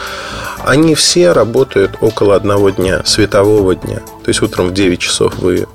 Они 0.64 0.94
все 0.94 1.32
работают 1.32 1.96
около 2.00 2.36
одного 2.36 2.70
дня, 2.70 3.02
светового 3.04 3.74
дня. 3.74 3.98
То 4.24 4.28
есть 4.28 4.42
утром 4.42 4.68
в 4.68 4.74
9 4.74 4.98
часов 4.98 5.36
вы 5.38 5.66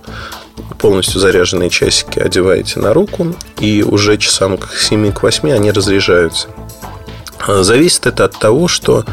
полностью 0.80 1.20
заряженные 1.20 1.70
часики 1.70 2.20
одеваете 2.20 2.80
на 2.80 2.94
руку, 2.94 3.36
и 3.60 3.84
уже 3.84 4.18
часам 4.18 4.58
к 4.58 4.74
7 4.76 5.12
к 5.12 5.24
8 5.24 5.52
они 5.52 5.72
разряжаются. 5.72 6.48
Зависит 7.48 8.08
это 8.08 8.26
от 8.26 8.38
того, 8.38 8.68
что 8.68 9.06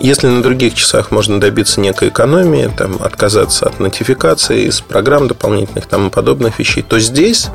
если 0.00 0.26
на 0.26 0.42
других 0.42 0.74
часах 0.74 1.10
можно 1.10 1.40
добиться 1.40 1.80
некой 1.80 2.08
экономии, 2.08 2.70
там, 2.76 2.96
отказаться 3.00 3.66
от 3.66 3.78
нотификации 3.78 4.64
из 4.64 4.80
программ 4.80 5.28
дополнительных 5.28 5.86
и 5.86 5.88
тому 5.88 6.10
подобных 6.10 6.58
вещей, 6.58 6.82
то 6.82 6.98
здесь 6.98 7.48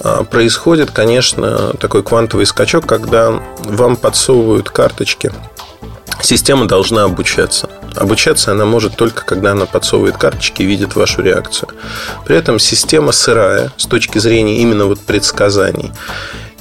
а, 0.00 0.24
происходит, 0.24 0.90
конечно, 0.90 1.72
такой 1.80 2.02
квантовый 2.02 2.46
скачок, 2.46 2.86
когда 2.86 3.30
вам 3.64 3.96
подсовывают 3.96 4.70
карточки. 4.70 5.32
Система 6.20 6.68
должна 6.68 7.04
обучаться. 7.04 7.68
Обучаться 7.96 8.52
она 8.52 8.64
может 8.64 8.96
только, 8.96 9.24
когда 9.24 9.52
она 9.52 9.66
подсовывает 9.66 10.16
карточки 10.16 10.62
и 10.62 10.66
видит 10.66 10.94
вашу 10.94 11.22
реакцию. 11.22 11.68
При 12.24 12.36
этом 12.36 12.58
система 12.58 13.12
сырая 13.12 13.72
с 13.76 13.86
точки 13.86 14.18
зрения 14.18 14.58
именно 14.58 14.86
вот 14.86 15.00
предсказаний. 15.00 15.92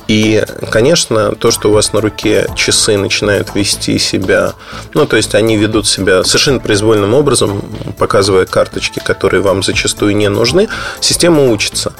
И, 0.08 0.44
конечно, 0.70 1.34
то, 1.36 1.52
что 1.52 1.70
у 1.70 1.74
вас 1.74 1.94
на 1.94 2.02
руке 2.02 2.48
часы 2.56 2.98
начинают 2.98 3.56
вести 3.56 3.98
себя, 3.98 4.54
ну, 4.94 5.06
то 5.06 5.16
есть 5.16 5.36
они 5.36 5.58
ведут 5.58 5.88
себя 5.88 6.24
совершенно 6.24 6.60
произвольным 6.60 7.14
образом, 7.14 7.62
показывая 7.98 8.46
карточки, 8.46 9.00
которые 9.00 9.42
вам 9.42 9.64
зачастую 9.64 10.16
не 10.16 10.30
нужны, 10.30 10.68
система 11.00 11.50
учится. 11.50 11.94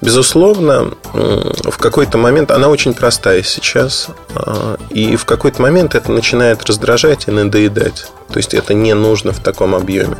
Безусловно, 0.00 0.92
в 1.12 1.76
какой-то 1.78 2.18
момент, 2.18 2.50
она 2.50 2.68
очень 2.68 2.94
простая 2.94 3.42
сейчас, 3.42 4.08
а, 4.34 4.76
и 4.90 5.16
в 5.16 5.24
какой-то 5.24 5.60
момент 5.60 5.94
это 5.94 6.12
начинает 6.12 6.64
раздражать 6.64 7.28
и 7.28 7.30
надоедать. 7.30 8.06
То 8.32 8.38
есть 8.38 8.54
это 8.54 8.74
не 8.74 8.94
нужно 8.94 9.32
в 9.32 9.40
таком 9.40 9.74
объеме. 9.74 10.16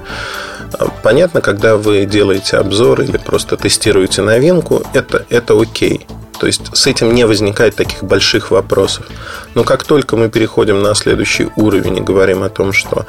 А, 0.79 0.89
понятно, 1.03 1.41
когда 1.41 1.77
вы 1.77 2.05
делаете 2.07 2.57
обзор 2.57 3.03
или 3.03 3.17
просто 3.17 3.57
тестируете 3.57 4.23
новинку, 4.23 4.83
это, 4.93 5.25
это 5.31 5.61
окей. 5.61 6.07
То 6.39 6.47
есть 6.47 6.63
с 6.73 6.87
этим 6.87 7.15
не 7.15 7.27
возникает 7.27 7.77
таких 7.77 8.05
больших 8.05 8.51
вопросов. 8.51 9.07
Но 9.55 9.65
как 9.65 9.85
только 9.85 10.17
мы 10.17 10.29
переходим 10.29 10.83
на 10.83 10.95
следующий 10.95 11.49
уровень 11.57 11.99
и 11.99 12.01
говорим 12.01 12.43
о 12.43 12.49
том, 12.49 12.73
что 12.73 13.07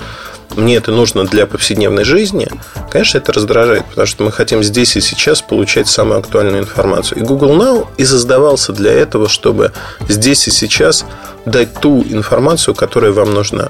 мне 0.55 0.77
это 0.77 0.91
нужно 0.91 1.25
для 1.25 1.45
повседневной 1.45 2.03
жизни, 2.03 2.49
конечно, 2.89 3.19
это 3.19 3.31
раздражает, 3.31 3.85
потому 3.85 4.07
что 4.07 4.23
мы 4.23 4.31
хотим 4.31 4.63
здесь 4.63 4.95
и 4.95 5.01
сейчас 5.01 5.41
получать 5.41 5.87
самую 5.87 6.19
актуальную 6.19 6.63
информацию. 6.63 7.19
И 7.19 7.21
Google 7.21 7.51
Now 7.51 7.87
и 7.97 8.05
создавался 8.05 8.73
для 8.73 8.91
этого, 8.91 9.29
чтобы 9.29 9.71
здесь 10.07 10.47
и 10.47 10.51
сейчас 10.51 11.05
дать 11.45 11.79
ту 11.79 12.01
информацию, 12.01 12.73
которая 12.73 13.11
вам 13.11 13.33
нужна. 13.33 13.69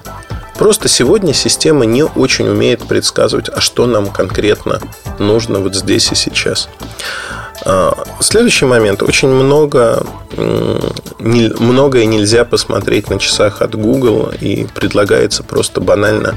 Просто 0.57 0.89
сегодня 0.89 1.33
система 1.33 1.85
не 1.85 2.03
очень 2.03 2.47
умеет 2.47 2.85
предсказывать, 2.85 3.49
а 3.49 3.61
что 3.61 3.85
нам 3.85 4.07
конкретно 4.07 4.81
нужно 5.17 5.59
вот 5.59 5.73
здесь 5.73 6.11
и 6.11 6.15
сейчас. 6.15 6.67
А, 7.65 7.93
следующий 8.19 8.65
момент. 8.65 9.03
Очень 9.03 9.29
много, 9.29 10.03
многое 10.37 12.05
нельзя 12.05 12.45
посмотреть 12.45 13.09
на 13.09 13.19
часах 13.19 13.61
от 13.61 13.75
Google 13.75 14.31
и 14.39 14.65
предлагается 14.73 15.43
просто 15.43 15.81
банально 15.81 16.35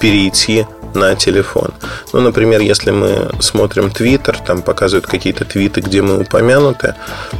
перейти 0.00 0.66
на 0.94 1.14
телефон. 1.14 1.70
Ну, 2.12 2.20
например, 2.20 2.60
если 2.60 2.90
мы 2.90 3.30
смотрим 3.40 3.86
Twitter, 3.86 4.36
там 4.44 4.62
показывают 4.62 5.06
какие-то 5.06 5.44
твиты, 5.44 5.80
где 5.80 6.02
мы 6.02 6.18
упомянуты. 6.18 6.94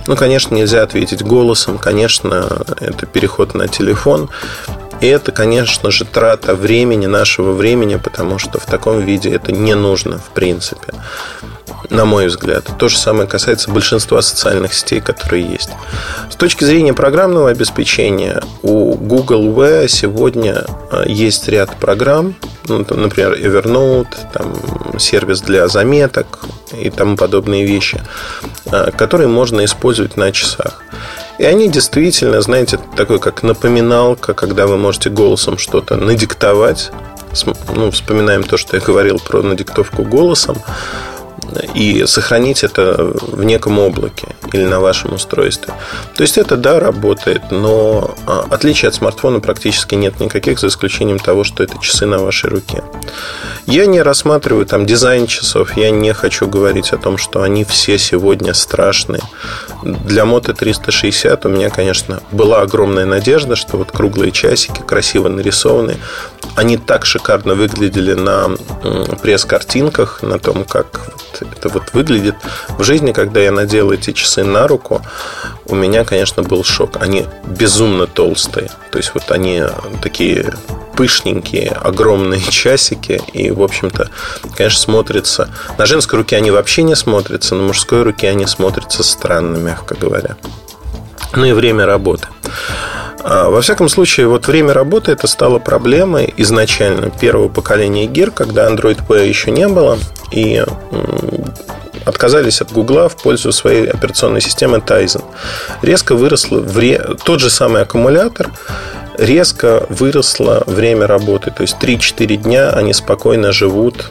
Ну, 0.06 0.16
конечно, 0.16 0.54
нельзя 0.54 0.82
ответить 0.82 1.22
голосом, 1.22 1.78
конечно, 1.78 2.64
это 2.78 3.06
переход 3.06 3.54
на 3.54 3.66
телефон. 3.66 4.30
И 5.00 5.06
это, 5.06 5.32
конечно 5.32 5.90
же, 5.90 6.04
трата 6.04 6.54
времени, 6.54 7.06
нашего 7.06 7.52
времени, 7.52 7.96
потому 7.96 8.38
что 8.38 8.60
в 8.60 8.66
таком 8.66 9.00
виде 9.00 9.30
это 9.30 9.50
не 9.50 9.74
нужно, 9.74 10.18
в 10.18 10.30
принципе 10.30 10.92
на 11.90 12.04
мой 12.04 12.28
взгляд. 12.28 12.68
То 12.78 12.88
же 12.88 12.96
самое 12.96 13.28
касается 13.28 13.70
большинства 13.70 14.22
социальных 14.22 14.72
сетей, 14.72 15.00
которые 15.00 15.44
есть. 15.44 15.70
С 16.30 16.36
точки 16.36 16.64
зрения 16.64 16.94
программного 16.94 17.50
обеспечения, 17.50 18.42
у 18.62 18.94
Google 18.94 19.48
Wear 19.48 19.88
сегодня 19.88 20.64
а, 20.90 21.04
есть 21.06 21.48
ряд 21.48 21.76
программ, 21.76 22.34
ну, 22.68 22.78
например, 22.78 23.34
Evernote, 23.34 24.16
там, 24.32 24.54
сервис 24.98 25.40
для 25.40 25.66
заметок 25.68 26.40
и 26.80 26.88
тому 26.90 27.16
подобные 27.16 27.66
вещи, 27.66 28.00
а, 28.66 28.92
которые 28.92 29.28
можно 29.28 29.64
использовать 29.64 30.16
на 30.16 30.30
часах. 30.30 30.82
И 31.38 31.44
они 31.44 31.68
действительно, 31.68 32.40
знаете, 32.40 32.78
такой 32.96 33.18
как 33.18 33.42
напоминалка, 33.42 34.34
когда 34.34 34.66
вы 34.66 34.76
можете 34.76 35.10
голосом 35.10 35.58
что-то 35.58 35.96
надиктовать. 35.96 36.92
Ну, 37.74 37.90
вспоминаем 37.90 38.42
то, 38.42 38.56
что 38.56 38.76
я 38.76 38.82
говорил 38.82 39.18
про 39.18 39.40
надиктовку 39.42 40.02
голосом 40.02 40.56
и 41.74 42.06
сохранить 42.06 42.64
это 42.64 42.96
в 42.98 43.42
неком 43.44 43.78
облаке 43.78 44.28
или 44.52 44.64
на 44.64 44.80
вашем 44.80 45.14
устройстве. 45.14 45.72
То 46.14 46.22
есть 46.22 46.38
это, 46.38 46.56
да, 46.56 46.80
работает, 46.80 47.50
но 47.50 48.14
а, 48.26 48.46
отличия 48.50 48.88
от 48.88 48.94
смартфона 48.94 49.40
практически 49.40 49.94
нет 49.94 50.20
никаких, 50.20 50.58
за 50.58 50.68
исключением 50.68 51.18
того, 51.18 51.44
что 51.44 51.62
это 51.62 51.78
часы 51.80 52.06
на 52.06 52.18
вашей 52.18 52.50
руке. 52.50 52.82
Я 53.66 53.86
не 53.86 54.02
рассматриваю 54.02 54.66
там 54.66 54.86
дизайн 54.86 55.26
часов, 55.26 55.76
я 55.76 55.90
не 55.90 56.12
хочу 56.12 56.48
говорить 56.48 56.92
о 56.92 56.98
том, 56.98 57.18
что 57.18 57.42
они 57.42 57.64
все 57.64 57.98
сегодня 57.98 58.54
страшные. 58.54 59.22
Для 59.82 60.24
Moto 60.24 60.52
360 60.52 61.46
у 61.46 61.48
меня, 61.48 61.70
конечно, 61.70 62.20
была 62.32 62.62
огромная 62.62 63.06
надежда, 63.06 63.56
что 63.56 63.76
вот 63.76 63.92
круглые 63.92 64.32
часики, 64.32 64.82
красиво 64.82 65.28
нарисованные, 65.28 65.98
они 66.56 66.76
так 66.76 67.06
шикарно 67.06 67.54
выглядели 67.54 68.14
на 68.14 68.50
пресс-картинках, 69.22 70.22
на 70.22 70.38
том, 70.38 70.64
как 70.64 71.12
это 71.46 71.68
вот 71.68 71.92
выглядит. 71.92 72.36
В 72.70 72.82
жизни, 72.82 73.12
когда 73.12 73.40
я 73.40 73.52
надел 73.52 73.90
эти 73.90 74.12
часы 74.12 74.44
на 74.44 74.66
руку, 74.66 75.02
у 75.66 75.74
меня, 75.74 76.04
конечно, 76.04 76.42
был 76.42 76.64
шок. 76.64 76.96
Они 77.00 77.26
безумно 77.46 78.06
толстые. 78.06 78.70
То 78.90 78.98
есть 78.98 79.12
вот 79.14 79.30
они 79.30 79.62
такие 80.02 80.52
пышненькие, 80.96 81.70
огромные 81.70 82.40
часики. 82.50 83.20
И, 83.32 83.50
в 83.50 83.62
общем-то, 83.62 84.10
конечно, 84.56 84.80
смотрятся... 84.80 85.48
На 85.78 85.86
женской 85.86 86.18
руке 86.18 86.36
они 86.36 86.50
вообще 86.50 86.82
не 86.82 86.94
смотрятся, 86.94 87.54
на 87.54 87.62
мужской 87.62 88.02
руке 88.02 88.28
они 88.28 88.46
смотрятся 88.46 89.02
странно, 89.02 89.56
мягко 89.56 89.94
говоря. 89.94 90.36
Ну 91.34 91.44
и 91.44 91.52
время 91.52 91.86
работы. 91.86 92.28
А, 93.22 93.50
во 93.50 93.60
всяком 93.60 93.88
случае, 93.88 94.26
вот 94.28 94.46
время 94.46 94.72
работы 94.72 95.12
это 95.12 95.26
стало 95.26 95.58
проблемой 95.58 96.32
изначально 96.36 97.10
первого 97.10 97.48
поколения 97.48 98.06
Gear, 98.06 98.30
когда 98.30 98.70
Android 98.70 99.06
P 99.06 99.28
еще 99.28 99.50
не 99.50 99.68
было, 99.68 99.98
и 100.30 100.64
отказались 102.04 102.60
от 102.60 102.72
Гугла 102.72 103.08
в 103.08 103.16
пользу 103.16 103.52
своей 103.52 103.86
операционной 103.88 104.40
системы 104.40 104.78
Tizen. 104.78 105.22
Резко 105.82 106.14
выросло 106.14 106.58
вре... 106.60 106.98
тот 107.24 107.40
же 107.40 107.50
самый 107.50 107.82
аккумулятор, 107.82 108.50
резко 109.18 109.86
выросло 109.90 110.62
время 110.66 111.06
работы. 111.06 111.50
То 111.50 111.62
есть 111.62 111.76
3-4 111.80 112.36
дня 112.36 112.70
они 112.70 112.92
спокойно 112.94 113.52
живут 113.52 114.10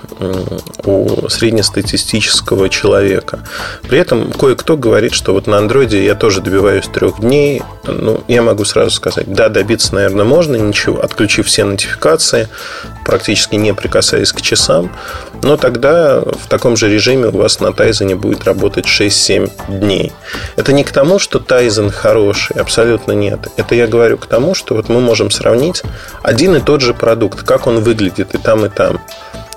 у 0.85 1.27
среднестатистического 1.29 2.69
человека. 2.69 3.39
При 3.87 3.97
этом 3.99 4.31
кое-кто 4.31 4.77
говорит, 4.77 5.13
что 5.13 5.33
вот 5.33 5.47
на 5.47 5.57
андроиде 5.57 6.05
я 6.05 6.15
тоже 6.15 6.41
добиваюсь 6.41 6.85
трех 6.87 7.19
дней. 7.21 7.63
Ну, 7.85 8.23
я 8.27 8.43
могу 8.43 8.65
сразу 8.65 8.91
сказать, 8.91 9.33
да, 9.33 9.49
добиться, 9.49 9.95
наверное, 9.95 10.25
можно, 10.25 10.55
ничего, 10.55 10.99
отключив 10.99 11.47
все 11.47 11.63
нотификации, 11.63 12.47
практически 13.03 13.55
не 13.55 13.73
прикасаясь 13.73 14.31
к 14.31 14.41
часам. 14.41 14.91
Но 15.41 15.57
тогда 15.57 16.21
в 16.21 16.47
таком 16.47 16.75
же 16.75 16.89
режиме 16.89 17.27
у 17.27 17.37
вас 17.37 17.59
на 17.59 17.73
Тайзене 17.73 18.15
будет 18.15 18.43
работать 18.43 18.85
6-7 18.85 19.51
дней. 19.79 20.11
Это 20.55 20.73
не 20.73 20.83
к 20.83 20.91
тому, 20.91 21.19
что 21.19 21.39
Тайзен 21.39 21.91
хороший, 21.91 22.57
абсолютно 22.57 23.13
нет. 23.13 23.47
Это 23.57 23.75
я 23.75 23.87
говорю 23.87 24.17
к 24.17 24.25
тому, 24.25 24.53
что 24.53 24.75
вот 24.75 24.89
мы 24.89 24.99
можем 24.99 25.31
сравнить 25.31 25.83
один 26.23 26.55
и 26.55 26.59
тот 26.59 26.81
же 26.81 26.93
продукт, 26.93 27.43
как 27.43 27.67
он 27.67 27.79
выглядит 27.79 28.35
и 28.35 28.37
там, 28.37 28.65
и 28.65 28.69
там. 28.69 28.99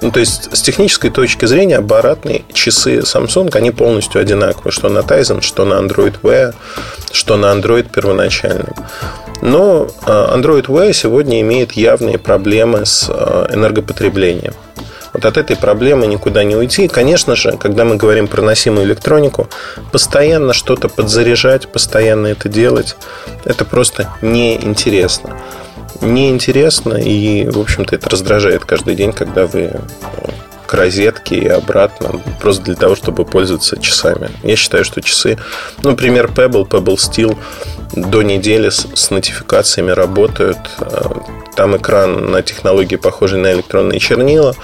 Ну, 0.02 0.10
то 0.10 0.18
есть, 0.18 0.48
с 0.52 0.60
технической 0.62 1.10
точки 1.10 1.44
зрения, 1.44 1.76
аппаратные 1.76 2.42
часы 2.52 2.98
Samsung, 2.98 3.54
они 3.56 3.70
полностью 3.70 4.20
одинаковые, 4.20 4.72
что 4.72 4.88
на 4.88 4.98
Tizen, 4.98 5.42
что 5.42 5.64
на 5.64 5.74
Android 5.74 6.20
Wear, 6.22 6.54
что 7.12 7.36
на 7.36 7.46
Android 7.46 7.88
первоначальном. 7.88 8.74
Но 9.42 9.88
а, 10.04 10.36
Android 10.36 10.66
Wear 10.66 10.92
сегодня 10.92 11.40
имеет 11.40 11.72
явные 11.72 12.18
проблемы 12.18 12.84
с 12.84 13.06
а, 13.08 13.48
энергопотреблением. 13.52 14.54
Вот 15.12 15.24
от 15.24 15.36
этой 15.36 15.56
проблемы 15.56 16.06
никуда 16.06 16.44
не 16.44 16.56
уйти. 16.56 16.84
И, 16.84 16.88
конечно 16.88 17.36
же, 17.36 17.56
когда 17.56 17.84
мы 17.84 17.96
говорим 17.96 18.28
про 18.28 18.42
носимую 18.42 18.86
электронику, 18.86 19.48
постоянно 19.90 20.52
что-то 20.52 20.88
подзаряжать, 20.88 21.68
постоянно 21.70 22.28
это 22.28 22.48
делать, 22.48 22.96
это 23.44 23.64
просто 23.64 24.08
неинтересно. 24.22 25.38
Неинтересно, 26.00 26.94
и, 26.94 27.48
в 27.48 27.58
общем-то, 27.58 27.94
это 27.94 28.08
раздражает 28.08 28.64
каждый 28.64 28.94
день, 28.96 29.12
когда 29.12 29.46
вы 29.46 29.60
э, 29.60 29.78
к 30.72 30.74
розетке 30.74 31.36
и 31.36 31.48
обратно, 31.48 32.18
просто 32.40 32.62
для 32.62 32.76
того, 32.76 32.96
чтобы 32.96 33.26
пользоваться 33.26 33.78
часами. 33.78 34.30
Я 34.42 34.56
считаю, 34.56 34.86
что 34.86 35.02
часы, 35.02 35.36
ну, 35.82 35.90
например, 35.90 36.30
Pebble, 36.34 36.66
Pebble 36.66 36.96
Steel 36.96 37.36
до 37.94 38.22
недели 38.22 38.70
с, 38.70 38.86
с 38.94 39.10
нотификациями 39.10 39.90
работают. 39.90 40.56
Э, 40.80 41.08
там 41.56 41.76
экран 41.76 42.30
на 42.30 42.40
технологии, 42.40 42.96
похожей 42.96 43.38
на 43.38 43.52
электронные 43.52 44.00
чернила. 44.00 44.54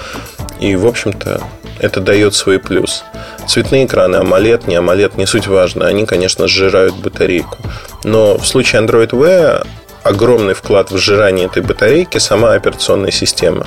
И, 0.61 0.77
в 0.77 0.87
общем-то, 0.87 1.43
это 1.79 2.01
дает 2.01 2.35
свой 2.35 2.59
плюс. 2.59 3.05
Цветные 3.47 3.85
экраны, 3.85 4.17
AMOLED, 4.17 4.63
не 4.67 4.77
AMOLED, 4.77 5.19
не 5.19 5.27
суть 5.27 5.47
важно. 5.47 5.87
Они, 5.87 6.07
конечно, 6.07 6.49
сжирают 6.49 6.95
батарейку. 6.95 7.59
Но 8.03 8.39
в 8.39 8.47
случае 8.47 8.81
Android 8.81 9.11
Wear 9.11 9.67
огромный 10.05 10.55
вклад 10.55 10.91
в 10.91 10.97
сжирание 10.97 11.47
этой 11.47 11.63
батарейки 11.63 12.17
сама 12.17 12.55
операционная 12.55 13.11
система. 13.11 13.67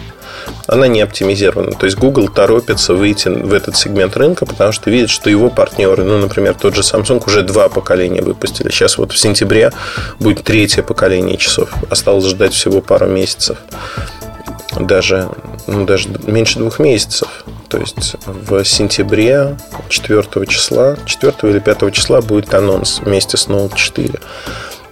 Она 0.68 0.88
не 0.88 1.02
оптимизирована. 1.02 1.72
То 1.72 1.86
есть 1.86 1.98
Google 1.98 2.30
торопится 2.30 2.94
выйти 2.94 3.28
в 3.30 3.54
этот 3.54 3.76
сегмент 3.76 4.16
рынка, 4.18 4.46
потому 4.46 4.72
что 4.72 4.90
видит, 4.90 5.10
что 5.10 5.30
его 5.30 5.50
партнеры, 5.50 6.04
ну, 6.04 6.18
например, 6.18 6.56
тот 6.56 6.76
же 6.76 6.82
Samsung 6.82 7.24
уже 7.26 7.42
два 7.44 7.70
поколения 7.70 8.22
выпустили. 8.22 8.70
Сейчас 8.70 8.98
вот 8.98 9.12
в 9.12 9.18
сентябре 9.18 9.72
будет 10.20 10.44
третье 10.44 10.84
поколение 10.84 11.38
часов. 11.38 11.70
Осталось 11.90 12.26
ждать 12.26 12.54
всего 12.54 12.82
пару 12.82 13.08
месяцев. 13.08 13.58
Даже, 14.80 15.30
ну, 15.68 15.86
даже 15.86 16.10
меньше 16.26 16.60
двух 16.60 16.80
месяцев 16.80 17.28
то 17.72 17.78
есть 17.78 18.18
в 18.26 18.66
сентябре 18.66 19.58
4 19.88 20.46
числа, 20.46 20.98
4 21.06 21.34
или 21.44 21.60
5 21.60 21.94
числа 21.94 22.22
будет 22.22 22.54
анонс 22.54 23.00
вместе 23.00 23.38
с 23.38 23.48
Note 23.48 23.78
4. 23.78 24.20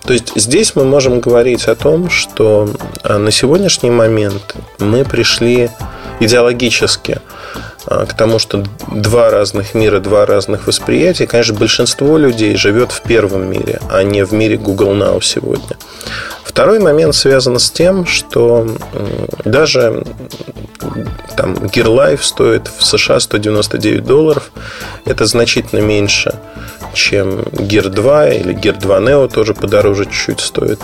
То 0.04 0.14
есть 0.14 0.32
здесь 0.36 0.76
мы 0.76 0.86
можем 0.86 1.20
говорить 1.20 1.68
о 1.68 1.76
том, 1.76 2.10
что 2.10 2.70
на 3.04 3.32
сегодняшний 3.32 3.92
момент 3.92 4.56
мы 4.80 5.06
пришли 5.06 5.70
идеологически 6.20 7.22
к 7.86 8.14
тому, 8.14 8.40
что 8.40 8.64
два 8.92 9.30
разных 9.30 9.74
мира, 9.74 10.00
два 10.00 10.26
разных 10.26 10.68
восприятия. 10.68 11.28
Конечно, 11.28 11.56
большинство 11.56 12.18
людей 12.18 12.56
живет 12.56 12.92
в 12.92 13.02
первом 13.02 13.50
мире, 13.50 13.80
а 13.90 14.04
не 14.04 14.26
в 14.26 14.34
мире 14.34 14.58
Google 14.58 14.94
Now 14.94 15.22
сегодня. 15.22 15.78
Второй 16.44 16.80
момент 16.80 17.16
связан 17.16 17.58
с 17.58 17.72
тем, 17.72 18.06
что 18.06 18.68
даже 19.46 20.04
там 21.38 21.54
Gear 21.54 21.86
Life 21.86 22.22
стоит 22.24 22.68
в 22.68 22.86
США 22.86 23.20
199 23.20 24.04
долларов. 24.04 24.52
Это 25.06 25.26
значительно 25.26 25.80
меньше, 25.80 26.34
чем 26.94 27.40
Gear 27.40 27.90
2 27.90 28.30
или 28.30 28.56
Gear 28.56 28.80
2 28.80 29.00
Neo 29.00 29.28
тоже 29.28 29.54
подороже 29.54 30.06
чуть-чуть 30.06 30.42
стоит. 30.42 30.80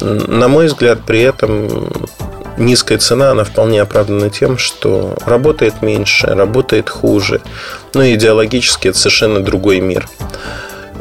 На 0.00 0.48
мой 0.48 0.66
взгляд, 0.66 1.00
при 1.06 1.22
этом 1.22 1.90
низкая 2.56 2.98
цена, 2.98 3.30
она 3.30 3.44
вполне 3.44 3.80
оправдана 3.82 4.30
тем, 4.30 4.58
что 4.58 5.16
работает 5.24 5.82
меньше, 5.82 6.26
работает 6.26 6.88
хуже. 6.88 7.40
Ну 7.94 8.02
и 8.02 8.14
идеологически 8.14 8.88
это 8.88 8.98
совершенно 8.98 9.40
другой 9.40 9.80
мир. 9.80 10.08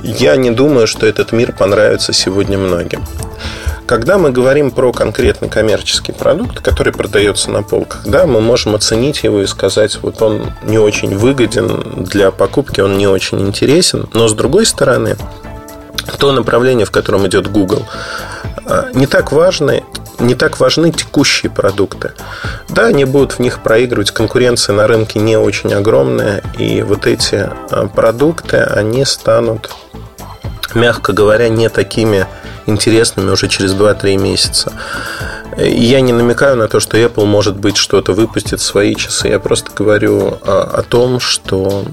Я 0.04 0.36
не 0.36 0.52
думаю, 0.52 0.88
что 0.88 1.06
этот 1.06 1.32
мир 1.32 1.52
понравится 1.52 2.14
сегодня 2.14 2.58
многим. 2.58 3.04
Когда 3.86 4.18
мы 4.18 4.32
говорим 4.32 4.72
про 4.72 4.92
конкретный 4.92 5.48
коммерческий 5.48 6.12
продукт, 6.12 6.60
который 6.60 6.92
продается 6.92 7.52
на 7.52 7.64
полках, 7.64 8.02
да, 8.06 8.28
мы 8.28 8.42
можем 8.42 8.76
оценить 8.76 9.24
его 9.24 9.42
и 9.42 9.48
сказать, 9.48 9.98
вот 10.02 10.22
он 10.22 10.52
не 10.64 10.78
очень 10.78 11.16
выгоден 11.16 12.04
для 12.04 12.32
покупки, 12.32 12.82
он 12.82 12.98
не 12.98 13.08
очень 13.08 13.40
интересен. 13.40 14.10
Но 14.14 14.28
с 14.28 14.34
другой 14.34 14.66
стороны, 14.66 15.16
то 16.20 16.34
направление, 16.34 16.86
в 16.86 16.92
котором 16.92 17.26
идет 17.28 17.50
Google, 17.50 17.86
а, 18.66 18.90
не 18.94 19.08
так 19.08 19.32
важно, 19.32 19.80
не 20.20 20.36
так 20.36 20.60
важны 20.60 20.92
текущие 20.92 21.52
продукты. 21.52 22.14
Да, 22.70 22.88
они 22.88 23.06
будут 23.06 23.34
в 23.34 23.40
них 23.40 23.62
проигрывать, 23.62 24.12
конкуренция 24.12 24.76
на 24.76 24.88
рынке 24.88 25.20
не 25.20 25.38
очень 25.38 25.74
огромная, 25.74 26.44
и 26.58 26.82
вот 26.82 27.08
эти 27.08 27.50
а, 27.72 27.88
продукты, 27.88 28.58
они 28.58 29.06
станут, 29.06 29.72
мягко 30.74 31.14
говоря, 31.14 31.50
не 31.50 31.70
такими 31.70 32.28
интересными 32.66 33.30
уже 33.30 33.48
через 33.48 33.74
2-3 33.74 34.18
месяца. 34.18 34.74
Я 35.58 36.02
не 36.02 36.14
намекаю 36.14 36.56
на 36.56 36.68
то, 36.68 36.80
что 36.80 36.98
Apple, 36.98 37.26
может 37.26 37.58
быть, 37.58 37.78
что-то 37.78 38.14
выпустит 38.14 38.60
в 38.60 38.64
свои 38.64 38.96
часы. 38.96 39.30
Я 39.30 39.40
просто 39.40 39.72
говорю 39.76 40.38
о, 40.44 40.62
о 40.78 40.84
том, 40.84 41.20
что 41.20 41.84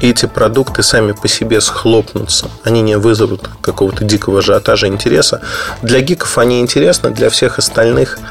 эти 0.00 0.26
продукты 0.26 0.82
сами 0.82 1.12
по 1.12 1.28
себе 1.28 1.60
схлопнутся. 1.60 2.50
Они 2.62 2.80
не 2.80 2.96
вызовут 2.96 3.48
какого-то 3.60 4.04
дикого 4.04 4.38
ажиотажа 4.38 4.86
интереса. 4.86 5.42
Для 5.82 6.00
гиков 6.00 6.38
они 6.38 6.60
интересны, 6.60 7.10
для 7.10 7.28
всех 7.28 7.58
остальных– 7.58 8.18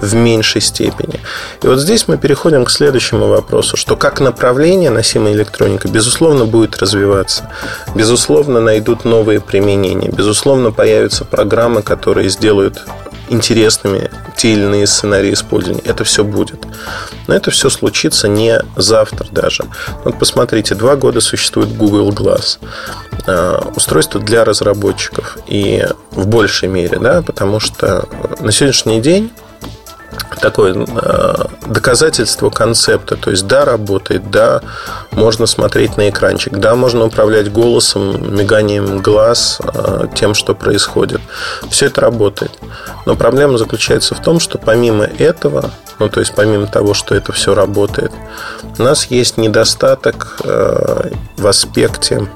в 0.00 0.14
меньшей 0.14 0.60
степени. 0.60 1.20
И 1.62 1.66
вот 1.66 1.78
здесь 1.78 2.08
мы 2.08 2.18
переходим 2.18 2.64
к 2.64 2.70
следующему 2.70 3.26
вопросу, 3.26 3.76
что 3.76 3.96
как 3.96 4.20
направление 4.20 4.90
носимая 4.90 5.32
электроника, 5.32 5.88
безусловно, 5.88 6.44
будет 6.44 6.76
развиваться. 6.78 7.50
Безусловно, 7.94 8.60
найдут 8.60 9.04
новые 9.04 9.40
применения. 9.40 10.10
Безусловно, 10.10 10.70
появятся 10.70 11.24
программы, 11.24 11.82
которые 11.82 12.28
сделают 12.28 12.82
интересными 13.28 14.10
те 14.36 14.52
или 14.52 14.62
иные 14.62 14.86
сценарии 14.86 15.32
использования. 15.32 15.82
Это 15.84 16.04
все 16.04 16.24
будет. 16.24 16.66
Но 17.26 17.34
это 17.34 17.50
все 17.50 17.70
случится 17.70 18.28
не 18.28 18.60
завтра 18.76 19.26
даже. 19.30 19.64
Вот 20.04 20.18
посмотрите, 20.18 20.74
два 20.74 20.96
года 20.96 21.20
существует 21.20 21.76
Google 21.76 22.10
Glass. 22.10 22.58
А, 23.26 23.70
устройство 23.74 24.20
для 24.20 24.44
разработчиков. 24.44 25.38
И 25.46 25.86
в 26.10 26.26
большей 26.26 26.68
мере, 26.68 26.98
да, 26.98 27.22
потому 27.22 27.60
что 27.60 28.08
на 28.40 28.52
сегодняшний 28.52 29.00
день 29.00 29.30
такое 30.40 30.74
э, 30.74 31.34
доказательство 31.66 32.50
концепта. 32.50 33.16
То 33.16 33.30
есть, 33.30 33.46
да, 33.46 33.64
работает, 33.64 34.30
да, 34.30 34.60
можно 35.10 35.46
смотреть 35.46 35.96
на 35.96 36.10
экранчик, 36.10 36.54
да, 36.58 36.74
можно 36.74 37.04
управлять 37.04 37.50
голосом, 37.52 38.34
миганием 38.36 38.98
глаз, 38.98 39.60
э, 39.62 40.06
тем, 40.14 40.34
что 40.34 40.54
происходит. 40.54 41.20
Все 41.70 41.86
это 41.86 42.00
работает. 42.00 42.52
Но 43.06 43.16
проблема 43.16 43.58
заключается 43.58 44.14
в 44.14 44.22
том, 44.22 44.40
что 44.40 44.58
помимо 44.58 45.04
этого, 45.04 45.70
ну, 45.98 46.08
то 46.08 46.20
есть, 46.20 46.34
помимо 46.34 46.66
того, 46.66 46.94
что 46.94 47.14
это 47.14 47.32
все 47.32 47.54
работает, 47.54 48.12
у 48.78 48.82
нас 48.82 49.06
есть 49.06 49.38
недостаток 49.38 50.36
э, 50.44 51.10
в 51.36 51.46
аспекте 51.46 52.28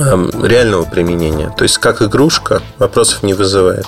Эм, 0.00 0.30
реального 0.44 0.84
применения. 0.84 1.52
То 1.56 1.64
есть, 1.64 1.78
как 1.78 2.02
игрушка, 2.02 2.62
вопросов 2.78 3.24
не 3.24 3.34
вызывает. 3.34 3.86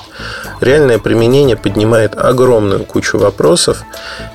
Реальное 0.60 0.98
применение 0.98 1.56
поднимает 1.56 2.14
огромную 2.16 2.84
кучу 2.84 3.18
вопросов. 3.18 3.82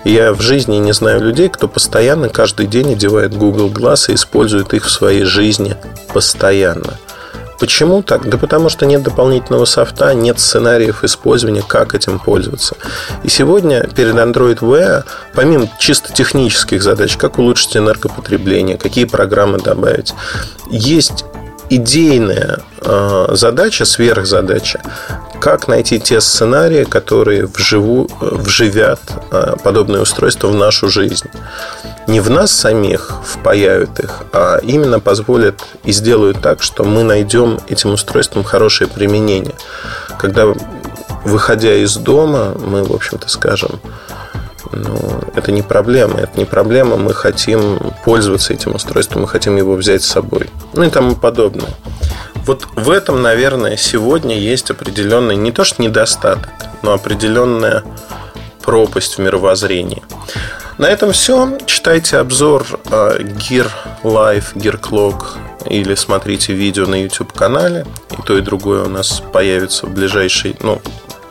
Я 0.04 0.34
в 0.34 0.42
жизни 0.42 0.78
не 0.78 0.94
знаю 0.94 1.22
людей, 1.22 1.50
кто 1.50 1.68
постоянно 1.68 2.30
каждый 2.30 2.66
день 2.68 2.94
одевает 2.94 3.36
Google 3.36 3.70
Glass 3.70 4.12
и 4.12 4.16
использует 4.16 4.74
их 4.74 4.86
в 4.86 4.92
своей 4.92 5.24
жизни 5.24 5.76
постоянно. 6.14 6.96
Почему 7.60 8.02
так? 8.04 8.28
Да 8.28 8.38
потому 8.38 8.70
что 8.70 8.86
нет 8.86 9.04
дополнительного 9.04 9.66
софта, 9.66 10.14
нет 10.14 10.40
сценариев 10.40 11.04
использования, 11.04 11.64
как 11.66 11.96
этим 11.96 12.20
пользоваться. 12.20 12.76
И 13.24 13.30
сегодня 13.30 13.88
перед 13.88 14.16
Android 14.16 14.60
Wear, 14.60 15.04
помимо 15.34 15.70
чисто 15.80 16.12
технических 16.14 16.84
задач, 16.84 17.16
как 17.16 17.40
улучшить 17.40 17.78
энергопотребление, 17.78 18.78
какие 18.78 19.06
программы 19.06 19.60
добавить, 19.60 20.14
есть 20.70 21.24
идейная 21.70 22.60
э, 22.82 23.28
задача, 23.32 23.86
сверхзадача, 23.86 24.82
как 25.40 25.68
найти 25.68 26.00
те 26.00 26.22
сценарии, 26.22 26.84
которые 26.84 27.46
вживу, 27.46 28.10
вживят 28.20 29.00
э, 29.32 29.56
подобные 29.64 30.02
устройства 30.02 30.48
в 30.48 30.56
нашу 30.56 30.90
жизнь. 30.90 31.30
Не 32.08 32.20
в 32.20 32.30
нас 32.30 32.52
самих 32.52 33.12
впаяют 33.26 34.00
их, 34.00 34.24
а 34.32 34.60
именно 34.60 35.00
позволят 35.00 35.66
и 35.84 35.92
сделают 35.92 36.42
так, 36.42 36.62
что 36.62 36.84
мы 36.84 37.04
найдем 37.04 37.60
этим 37.68 37.94
устройством 37.94 38.44
хорошее 38.44 38.90
применение. 38.90 39.56
Когда, 40.20 40.46
выходя 41.24 41.74
из 41.74 41.96
дома, 41.96 42.56
мы, 42.60 42.84
в 42.84 42.94
общем-то, 42.94 43.28
скажем, 43.30 43.80
ну, 44.76 45.22
это 45.36 45.52
не 45.52 45.62
проблема. 45.62 46.20
Это 46.20 46.38
не 46.38 46.46
проблема. 46.46 46.98
Мы 46.98 47.14
хотим 47.14 47.80
пользоваться 48.04 48.54
этим 48.54 48.76
устройством, 48.76 49.22
мы 49.22 49.28
хотим 49.28 49.56
его 49.56 49.76
взять 49.76 50.04
с 50.04 50.08
собой. 50.08 50.50
Ну 50.74 50.84
и 50.84 50.90
тому 50.90 51.16
подобное. 51.16 51.72
Вот 52.46 52.68
в 52.76 52.92
этом, 52.92 53.22
наверное, 53.22 53.76
сегодня 53.78 54.38
есть 54.38 54.70
определенный 54.70 55.36
не 55.36 55.52
то 55.52 55.64
что 55.64 55.82
недостаток, 55.82 56.52
но 56.84 56.94
определенная 56.94 57.84
пропасть 58.62 59.18
в 59.18 59.22
мировоззрении. 59.22 60.04
На 60.78 60.88
этом 60.88 61.14
все. 61.14 61.58
Читайте 61.66 62.18
обзор 62.18 62.66
э, 62.92 63.20
Gear 63.22 63.72
Life, 64.04 64.54
Gear 64.56 64.80
Clock 64.80 65.38
или 65.70 65.96
смотрите 65.96 66.54
видео 66.54 66.86
на 66.86 67.02
YouTube 67.02 67.32
канале. 67.32 67.86
И 68.18 68.22
то, 68.22 68.38
и 68.38 68.42
другое 68.42 68.84
у 68.84 68.90
нас 68.90 69.24
появится 69.32 69.88
в 69.88 69.94
ближайший, 69.94 70.56
ну, 70.62 70.82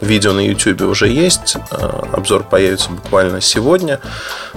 Видео 0.00 0.32
на 0.32 0.40
YouTube 0.40 0.82
уже 0.82 1.08
есть. 1.08 1.56
Э, 1.70 2.02
обзор 2.12 2.44
появится 2.44 2.90
буквально 2.90 3.40
сегодня. 3.40 4.00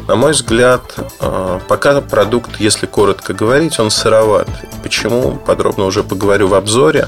На 0.08 0.16
мой 0.16 0.32
взгляд, 0.32 0.82
э, 1.20 1.60
пока 1.68 2.02
продукт, 2.02 2.60
если 2.60 2.86
коротко 2.86 3.34
говорить, 3.34 3.80
он 3.80 3.90
сыроват. 3.92 4.48
Почему? 4.84 5.38
Подробно 5.46 5.86
уже 5.86 6.04
поговорю 6.04 6.48
в 6.48 6.54
обзоре. 6.54 7.08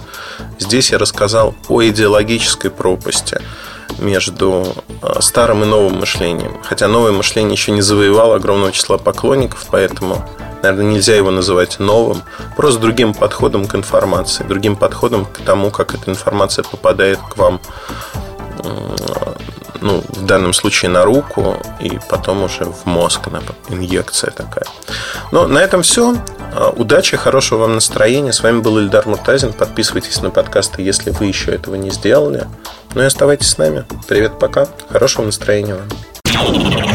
Здесь 0.59 0.91
я 0.91 0.97
рассказал 0.97 1.55
о 1.67 1.83
идеологической 1.83 2.71
пропасти 2.71 3.41
между 3.97 4.75
э, 5.01 5.21
старым 5.21 5.63
и 5.63 5.65
новым 5.65 5.99
мышлением. 5.99 6.57
Хотя 6.63 6.87
новое 6.87 7.11
мышление 7.11 7.53
еще 7.53 7.71
не 7.71 7.81
завоевало 7.81 8.35
огромного 8.35 8.71
числа 8.71 8.97
поклонников, 8.97 9.65
поэтому, 9.69 10.23
наверное, 10.61 10.93
нельзя 10.93 11.15
его 11.15 11.31
называть 11.31 11.79
новым. 11.79 12.21
Просто 12.55 12.79
другим 12.79 13.13
подходом 13.13 13.67
к 13.67 13.75
информации, 13.75 14.43
другим 14.43 14.75
подходом 14.75 15.25
к 15.25 15.39
тому, 15.39 15.71
как 15.71 15.93
эта 15.93 16.09
информация 16.09 16.63
попадает 16.63 17.19
к 17.19 17.37
вам 17.37 17.59
ну, 19.81 20.03
в 20.07 20.25
данном 20.25 20.53
случае 20.53 20.91
на 20.91 21.05
руку, 21.05 21.57
и 21.79 21.99
потом 22.09 22.43
уже 22.43 22.65
в 22.65 22.85
мозг, 22.85 23.21
инъекция 23.69 24.31
такая. 24.31 24.65
Но 25.31 25.47
на 25.47 25.59
этом 25.59 25.83
все. 25.83 26.15
А, 26.53 26.69
удачи, 26.69 27.15
хорошего 27.17 27.59
вам 27.59 27.75
настроения. 27.75 28.33
С 28.33 28.41
вами 28.41 28.59
был 28.59 28.79
Ильдар 28.79 29.07
Муртазин. 29.07 29.53
Подписывайтесь 29.53 30.21
на 30.21 30.29
подкасты, 30.29 30.81
если 30.81 31.11
вы 31.11 31.25
еще 31.25 31.51
этого 31.51 31.75
не 31.75 31.91
сделали. 31.91 32.47
Ну 32.93 33.01
и 33.01 33.05
оставайтесь 33.05 33.49
с 33.49 33.57
нами. 33.57 33.85
Привет, 34.07 34.39
пока. 34.39 34.67
Хорошего 34.89 35.25
настроения 35.25 35.75
вам. 35.75 35.87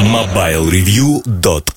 MobileReview.com 0.05 1.75